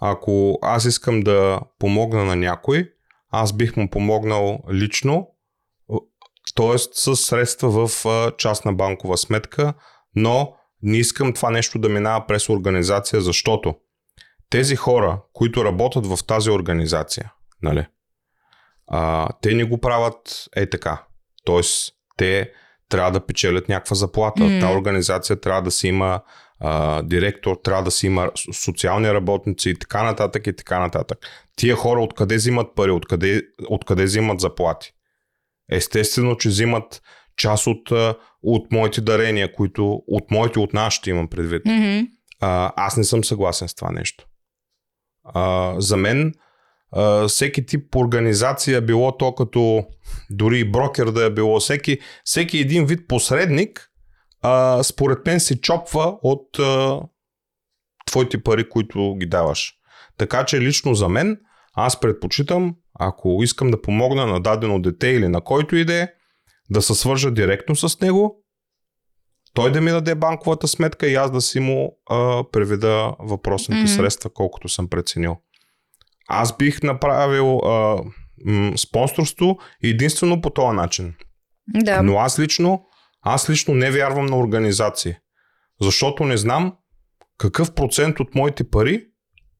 ако 0.00 0.58
аз 0.62 0.84
искам 0.84 1.20
да 1.20 1.60
помогна 1.78 2.24
на 2.24 2.36
някой, 2.36 2.92
аз 3.30 3.52
бих 3.52 3.76
му 3.76 3.90
помогнал 3.90 4.60
лично, 4.72 5.28
т.е. 6.54 6.78
с 6.78 7.16
средства 7.16 7.88
в 7.88 8.04
частна 8.38 8.72
банкова 8.72 9.18
сметка, 9.18 9.74
но 10.16 10.54
не 10.82 10.96
искам 10.96 11.32
това 11.32 11.50
нещо 11.50 11.78
да 11.78 11.88
минава 11.88 12.26
през 12.26 12.48
организация, 12.48 13.20
защото 13.20 13.74
тези 14.50 14.76
хора, 14.76 15.20
които 15.32 15.64
работят 15.64 16.06
в 16.06 16.18
тази 16.26 16.50
организация, 16.50 17.32
нали, 17.62 17.86
а, 18.86 19.28
те 19.42 19.54
не 19.54 19.64
го 19.64 19.78
правят 19.78 20.48
е 20.56 20.70
така. 20.70 21.04
Тоест, 21.44 21.94
те 22.16 22.52
трябва 22.88 23.10
да 23.10 23.26
печелят 23.26 23.68
някаква 23.68 23.96
заплата. 23.96 24.42
Mm. 24.42 24.60
Та 24.60 24.72
организация 24.72 25.40
трябва 25.40 25.62
да 25.62 25.70
си 25.70 25.88
има 25.88 26.20
а, 26.60 27.02
директор, 27.02 27.56
трябва 27.64 27.82
да 27.82 27.90
си 27.90 28.06
има 28.06 28.22
со- 28.22 28.52
социални 28.52 29.12
работници 29.12 29.70
и 29.70 29.74
така 29.74 30.02
нататък 30.02 30.46
и 30.46 30.56
така 30.56 30.78
нататък. 30.78 31.18
Тия 31.56 31.76
хора 31.76 32.00
откъде 32.00 32.36
взимат 32.36 32.74
пари, 32.74 32.90
откъде, 32.90 33.42
откъде 33.68 34.04
взимат 34.04 34.40
заплати? 34.40 34.92
Естествено, 35.70 36.36
че 36.36 36.48
взимат 36.48 37.02
част 37.36 37.66
от, 37.66 37.92
от 38.42 38.72
моите 38.72 39.00
дарения, 39.00 39.52
които 39.52 40.02
от 40.06 40.30
моите, 40.30 40.58
от 40.58 40.72
нашите 40.72 41.10
имам 41.10 41.28
предвид. 41.28 41.62
Мгм. 41.66 42.00
А, 42.40 42.72
аз 42.76 42.96
не 42.96 43.04
съм 43.04 43.24
съгласен 43.24 43.68
с 43.68 43.74
това 43.74 43.90
нещо. 43.90 44.26
А, 45.24 45.74
за 45.80 45.96
мен 45.96 46.34
а, 46.92 47.28
всеки 47.28 47.66
тип 47.66 47.96
организация, 47.96 48.80
било 48.80 49.16
то 49.16 49.34
като 49.34 49.84
дори 50.30 50.58
и 50.58 50.70
брокер 50.70 51.06
да 51.06 51.24
е 51.24 51.30
било, 51.30 51.60
всеки, 51.60 51.98
всеки 52.24 52.58
един 52.58 52.86
вид 52.86 53.08
посредник, 53.08 53.87
а, 54.42 54.82
според 54.82 55.26
мен 55.26 55.40
се 55.40 55.60
чопва 55.60 56.18
от 56.22 56.58
а, 56.58 57.00
твоите 58.06 58.42
пари, 58.42 58.68
които 58.68 59.14
ги 59.20 59.26
даваш. 59.26 59.74
Така 60.18 60.44
че 60.44 60.60
лично 60.60 60.94
за 60.94 61.08
мен, 61.08 61.40
аз 61.74 62.00
предпочитам, 62.00 62.74
ако 63.00 63.40
искам 63.42 63.70
да 63.70 63.82
помогна 63.82 64.26
на 64.26 64.40
дадено 64.40 64.80
дете 64.80 65.08
или 65.08 65.28
на 65.28 65.40
който 65.40 65.76
и 65.76 65.84
да 66.70 66.82
се 66.82 66.94
свържа 66.94 67.30
директно 67.30 67.76
с 67.76 68.00
него, 68.00 68.44
той 69.54 69.72
да 69.72 69.80
ми 69.80 69.90
даде 69.90 70.14
банковата 70.14 70.68
сметка 70.68 71.08
и 71.08 71.14
аз 71.14 71.30
да 71.30 71.40
си 71.40 71.60
му 71.60 71.98
а, 72.10 72.44
преведа 72.52 73.14
въпросните 73.18 73.80
mm-hmm. 73.80 73.96
средства, 73.96 74.30
колкото 74.30 74.68
съм 74.68 74.88
преценил. 74.88 75.36
Аз 76.28 76.56
бих 76.56 76.82
направил 76.82 77.58
а, 77.58 78.02
м- 78.44 78.78
спонсорство 78.78 79.58
единствено 79.82 80.40
по 80.40 80.50
този 80.50 80.76
начин. 80.76 81.14
Да. 81.68 82.02
Но 82.02 82.18
аз 82.18 82.38
лично, 82.38 82.84
аз 83.34 83.50
лично 83.50 83.74
не 83.74 83.90
вярвам 83.90 84.26
на 84.26 84.38
организации. 84.38 85.14
Защото 85.80 86.24
не 86.24 86.36
знам 86.36 86.72
какъв 87.38 87.74
процент 87.74 88.20
от 88.20 88.34
моите 88.34 88.70
пари 88.70 89.04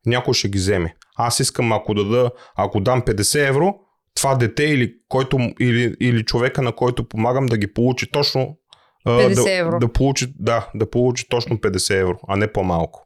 някой 0.07 0.35
ще 0.35 0.49
ги 0.49 0.59
вземе. 0.59 0.95
Аз 1.17 1.41
искам, 1.41 1.73
ако, 1.73 1.95
дада, 1.95 2.31
ако 2.57 2.81
дам 2.81 3.03
50 3.03 3.49
евро, 3.49 3.75
това 4.15 4.35
дете 4.35 4.65
или, 4.65 4.95
който, 5.09 5.39
или, 5.61 5.95
или 6.01 6.25
човека, 6.25 6.63
на 6.63 6.73
който 6.73 7.09
помагам, 7.09 7.47
да 7.47 7.59
ги 7.59 7.73
получи 7.73 8.11
точно 8.11 8.57
а, 9.05 9.11
50 9.11 9.45
да, 9.45 9.53
евро. 9.53 9.79
Да 9.79 9.93
получи, 9.93 10.33
да, 10.39 10.69
да 10.75 10.91
получи 10.91 11.29
точно 11.29 11.57
50 11.57 12.01
евро, 12.01 12.19
а 12.29 12.37
не 12.37 12.53
по-малко. 12.53 13.05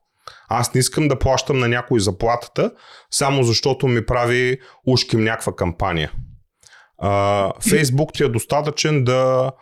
Аз 0.48 0.74
не 0.74 0.78
искам 0.78 1.08
да 1.08 1.18
плащам 1.18 1.58
на 1.58 1.68
някой 1.68 2.00
заплатата, 2.00 2.72
само 3.10 3.42
защото 3.42 3.88
ми 3.88 4.06
прави 4.06 4.58
ушким 4.86 5.24
някаква 5.24 5.56
кампания. 5.56 6.12
А, 6.98 7.52
Фейсбук 7.70 8.12
ти 8.12 8.22
е 8.22 8.28
достатъчен 8.28 9.04
да 9.04 9.52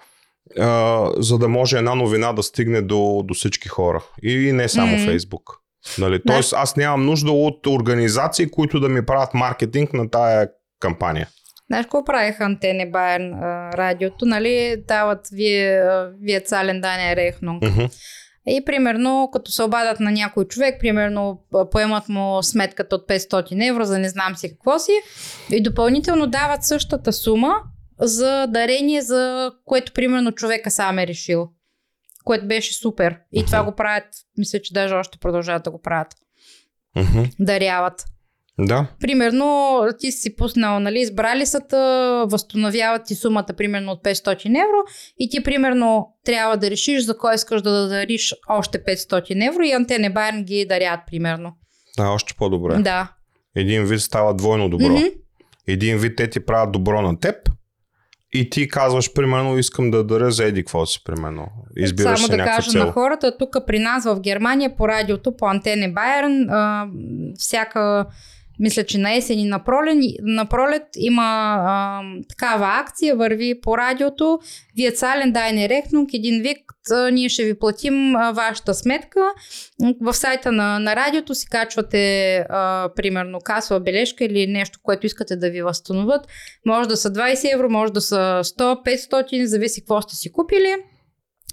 а, 0.59 1.07
за 1.17 1.39
да 1.39 1.49
може 1.49 1.79
една 1.79 1.95
новина 1.95 2.33
да 2.33 2.43
стигне 2.43 2.83
до, 2.83 3.23
до 3.25 3.35
всички 3.35 3.69
хора. 3.69 4.05
И 4.23 4.53
не 4.53 4.69
само 4.69 4.97
Мгм. 4.97 5.05
Фейсбук. 5.05 5.61
Нали? 5.99 6.21
Тоест 6.27 6.53
аз 6.57 6.77
нямам 6.77 7.07
нужда 7.07 7.33
от 7.33 7.67
организации, 7.67 8.51
които 8.51 8.81
да 8.81 8.89
ми 8.89 9.07
правят 9.07 9.35
маркетинг 9.35 9.93
на 9.93 10.11
тая 10.11 10.49
кампания. 10.81 11.29
Знаеш 11.71 11.87
какво 11.87 12.05
правиха 12.05 12.45
антени 12.45 12.91
Байерн 12.91 13.33
радиото, 13.75 14.27
нали? 14.27 14.85
Дават 14.89 15.29
вие, 15.33 15.83
вие 16.21 16.41
цален 16.41 16.81
дане 16.81 17.17
рехнунг. 17.17 17.63
Мгм. 17.63 17.85
И 18.47 18.65
примерно, 18.65 19.29
като 19.33 19.51
се 19.51 19.63
обадят 19.63 20.01
на 20.01 20.11
някой 20.11 20.45
човек, 20.45 20.81
примерно 20.81 21.41
поемат 21.71 22.09
му 22.09 22.43
сметката 22.43 22.97
от 22.97 23.09
500 23.09 23.69
евро 23.69 23.85
за 23.85 23.99
не 23.99 24.09
знам 24.09 24.37
си 24.37 24.51
какво 24.51 24.79
си 24.79 24.93
и 25.53 25.63
допълнително 25.63 26.27
дават 26.27 26.65
същата 26.65 27.13
сума 27.13 27.55
за 28.01 28.47
дарение, 28.47 29.03
за 29.03 29.53
което 29.65 29.93
примерно 29.93 30.33
човека 30.33 30.71
сам 30.71 30.99
е 30.99 31.07
решил. 31.07 31.49
което 32.25 32.47
беше 32.47 32.75
супер. 32.75 33.17
И 33.33 33.45
това 33.45 33.65
го 33.65 33.73
правят, 33.73 34.05
мисля, 34.39 34.59
че 34.63 34.75
даже 34.75 34.95
още 34.95 35.19
продължават 35.19 35.63
да 35.63 35.71
го 35.71 35.81
правят. 35.83 36.09
Мгм. 36.97 37.23
Даряват. 37.41 38.05
Да. 38.59 38.87
Примерно, 39.01 39.81
ти 39.99 40.13
си 40.13 40.37
пуснал, 40.37 40.81
нали, 40.81 41.01
избрали 41.01 41.47
са 41.47 41.61
възстановяват 42.31 43.07
ти 43.07 43.15
сумата 43.15 43.47
примерно 43.57 43.93
от 43.93 44.05
500 44.05 44.47
евро 44.47 44.79
и 45.19 45.31
ти 45.31 45.43
примерно 45.43 46.09
трябва 46.25 46.57
да 46.57 46.71
решиш 46.71 47.03
за 47.03 47.19
кой 47.19 47.35
искаш 47.35 47.63
да 47.63 47.89
дариш 47.89 48.35
още 48.49 48.85
500 48.85 49.49
евро 49.49 49.63
и 49.63 49.73
Антене 49.73 50.11
Байерн 50.11 50.45
ги 50.45 50.67
дарят 50.69 51.01
примерно. 51.07 51.57
Да, 51.97 52.09
още 52.11 52.35
по-добре. 52.35 52.83
Да. 52.83 53.13
Един 53.57 53.85
вид 53.85 54.01
става 54.01 54.35
двойно 54.35 54.71
добро. 54.71 54.89
Мгм. 54.89 55.05
Един 55.67 55.99
вид 55.99 56.17
те 56.17 56.31
ти 56.31 56.47
правят 56.47 56.73
добро 56.73 57.03
на 57.03 57.21
теб 57.21 57.37
и 58.33 58.51
ти 58.51 58.69
казваш, 58.69 59.13
примерно, 59.13 59.59
искам 59.59 59.91
да 59.91 60.05
даря 60.05 60.31
за 60.31 60.45
еди 60.45 60.63
какво 60.63 60.87
си, 60.87 61.03
примерно. 61.05 61.47
Избираш 61.77 62.21
Само 62.21 62.39
да 62.39 62.45
кажа 62.45 62.71
цел. 62.71 62.85
на 62.87 62.93
хората, 62.93 63.39
тук 63.39 63.57
при 63.67 63.79
нас 63.79 64.05
в 64.05 64.21
Германия 64.21 64.77
по 64.77 64.89
радиото, 64.89 65.37
по 65.37 65.47
антене 65.47 65.93
Байерн, 65.93 66.51
а, 66.51 66.87
всяка, 67.39 68.07
мисля, 68.61 68.85
че 68.85 68.99
на 68.99 69.17
есен 69.17 69.39
и 69.39 69.45
на 69.45 69.65
пролет, 69.65 69.99
на 70.23 70.45
пролет 70.45 70.83
има 70.97 71.57
а, 71.61 72.03
такава 72.29 72.67
акция, 72.67 73.17
върви 73.17 73.61
по 73.61 73.79
радиото. 73.79 74.39
Вие 74.77 74.93
цален 74.93 75.33
дайне 75.33 75.69
рехнунг, 75.69 76.15
един 76.15 76.43
вик, 76.43 76.59
ние 77.13 77.29
ще 77.29 77.45
ви 77.45 77.59
платим 77.59 78.13
вашата 78.35 78.75
сметка. 78.75 79.21
В 80.01 80.15
сайта 80.15 80.53
на, 80.53 80.79
на 80.79 80.97
радиото 80.97 81.35
си 81.35 81.47
качвате, 81.51 82.37
а, 82.49 82.91
примерно, 82.97 83.39
касова 83.45 83.81
бележка 83.81 84.25
или 84.25 84.47
нещо, 84.47 84.79
което 84.83 85.07
искате 85.07 85.37
да 85.37 85.51
ви 85.51 85.63
възстановят. 85.63 86.27
Може 86.67 86.89
да 86.89 86.97
са 86.97 87.13
20 87.13 87.55
евро, 87.55 87.71
може 87.71 87.93
да 87.93 88.01
са 88.01 88.41
100, 88.45 89.09
500, 89.11 89.45
зависи 89.45 89.81
какво 89.81 90.03
сте 90.03 90.15
си 90.15 90.33
купили. 90.33 90.77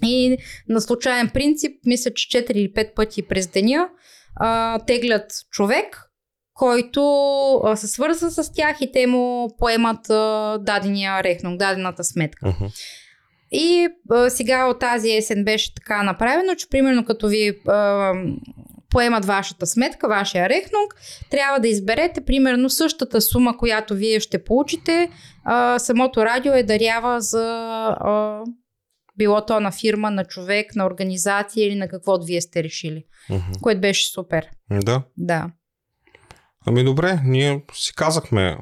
И 0.02 0.36
на 0.68 0.80
случайен 0.80 1.30
принцип, 1.34 1.72
мисля, 1.86 2.10
че 2.10 2.38
4 2.38 2.52
или 2.52 2.72
5 2.72 2.94
пъти 2.94 3.22
през 3.22 3.46
деня 3.46 3.88
а, 4.36 4.78
теглят 4.86 5.32
човек, 5.50 6.07
който 6.58 7.02
а, 7.64 7.76
се 7.76 7.86
свърза 7.86 8.30
с 8.30 8.52
тях 8.52 8.76
и 8.80 8.92
те 8.92 9.06
му 9.06 9.48
поемат 9.58 10.10
а, 10.10 10.58
дадения 10.60 11.22
рехнунг, 11.22 11.58
дадената 11.58 12.04
сметка. 12.04 12.46
Мгм. 12.46 12.64
И 13.52 13.88
а, 14.10 14.30
сега 14.30 14.66
от 14.66 14.78
тази 14.78 15.10
есен 15.10 15.44
беше 15.44 15.74
така 15.74 16.02
направено, 16.02 16.54
че 16.54 16.68
примерно 16.68 17.04
като 17.04 17.28
ви 17.28 17.60
а, 17.68 18.12
поемат 18.90 19.24
вашата 19.24 19.66
сметка, 19.66 20.08
вашия 20.08 20.48
рехнунг, 20.48 20.94
трябва 21.30 21.58
да 21.58 21.68
изберете 21.68 22.24
примерно 22.24 22.70
същата 22.70 23.20
сума, 23.20 23.56
която 23.58 23.94
вие 23.94 24.20
ще 24.20 24.44
получите. 24.44 25.10
А, 25.44 25.78
самото 25.78 26.24
радио 26.24 26.52
е 26.52 26.62
дарява 26.62 27.20
за 27.20 27.46
а, 28.00 28.42
било 29.18 29.46
то 29.46 29.60
на 29.60 29.72
фирма, 29.72 30.10
на 30.10 30.24
човек, 30.24 30.76
на 30.76 30.86
организация 30.86 31.66
или 31.66 31.74
на 31.74 31.88
каквото 31.88 32.26
вие 32.26 32.40
сте 32.40 32.62
решили. 32.62 33.04
Мгм. 33.30 33.52
Което 33.62 33.80
беше 33.80 34.10
супер. 34.10 34.46
Да. 34.70 35.02
Да. 35.16 35.50
Ами 36.68 36.84
добре, 36.84 37.20
ние 37.24 37.64
си 37.72 37.94
казахме 37.94 38.58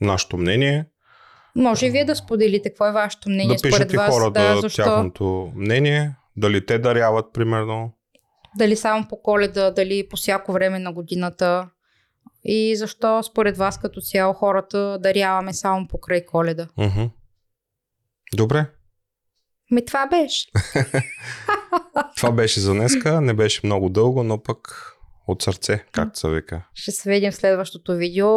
нашето 0.00 0.36
мнение. 0.36 0.84
Може 1.56 1.86
и 1.86 1.90
вие 1.90 2.04
да 2.04 2.16
споделите 2.16 2.68
какво 2.68 2.86
е 2.86 2.92
вашето 2.92 3.30
мнение 3.30 3.56
да 3.62 3.68
според 3.68 3.92
вас. 3.92 4.14
хората 4.14 4.54
да, 4.54 4.60
защо? 4.60 4.84
тяхното 4.84 5.52
мнение, 5.54 6.14
дали 6.36 6.66
те 6.66 6.78
даряват, 6.78 7.32
примерно. 7.32 7.92
Дали 8.58 8.76
само 8.76 9.08
по 9.08 9.22
коледа, 9.22 9.70
дали 9.70 10.08
по 10.08 10.16
всяко 10.16 10.52
време 10.52 10.78
на 10.78 10.92
годината. 10.92 11.68
И 12.44 12.76
защо 12.76 13.22
според 13.22 13.56
вас 13.56 13.78
като 13.78 14.00
цяло 14.00 14.34
хората 14.34 14.98
даряваме 15.00 15.52
само 15.52 15.88
покрай 15.88 16.24
коледа? 16.24 16.68
Мгм. 16.78 17.04
Добре, 18.36 18.66
Ми 19.70 19.84
това 19.84 20.06
беше. 20.06 20.50
това 22.16 22.32
беше 22.32 22.60
за 22.60 22.72
днеска. 22.72 23.20
Не 23.20 23.34
беше 23.34 23.60
много 23.64 23.88
дълго, 23.88 24.22
но 24.22 24.42
пък 24.42 24.91
от 25.26 25.42
сърце, 25.42 25.84
както 25.92 26.18
се 26.18 26.28
вика. 26.28 26.64
Ще 26.74 26.90
се 26.90 27.10
видим 27.10 27.30
в 27.32 27.36
следващото 27.36 27.92
видео. 27.94 28.28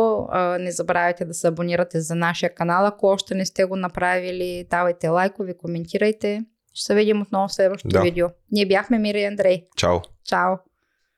Не 0.59 0.71
забравяйте 0.71 1.25
да 1.25 1.33
се 1.33 1.47
абонирате 1.47 2.01
за 2.01 2.15
нашия 2.15 2.53
канал. 2.55 2.85
Ако 2.85 3.07
още 3.07 3.35
не 3.35 3.45
сте 3.45 3.65
го 3.65 3.75
направили, 3.75 4.67
давайте 4.69 5.07
лайкови, 5.07 5.57
коментирайте. 5.57 6.45
Ще 6.73 6.85
се 6.85 6.95
видим 6.95 7.21
отново 7.21 7.47
в 7.47 7.53
следващото 7.53 7.93
Да. 7.93 8.01
видео. 8.01 8.27
Ние 8.51 8.65
бяхме 8.65 8.99
Мири 8.99 9.19
и 9.19 9.25
Андрей. 9.25 9.63
Чао! 9.77 9.99
Чао! 10.25 10.53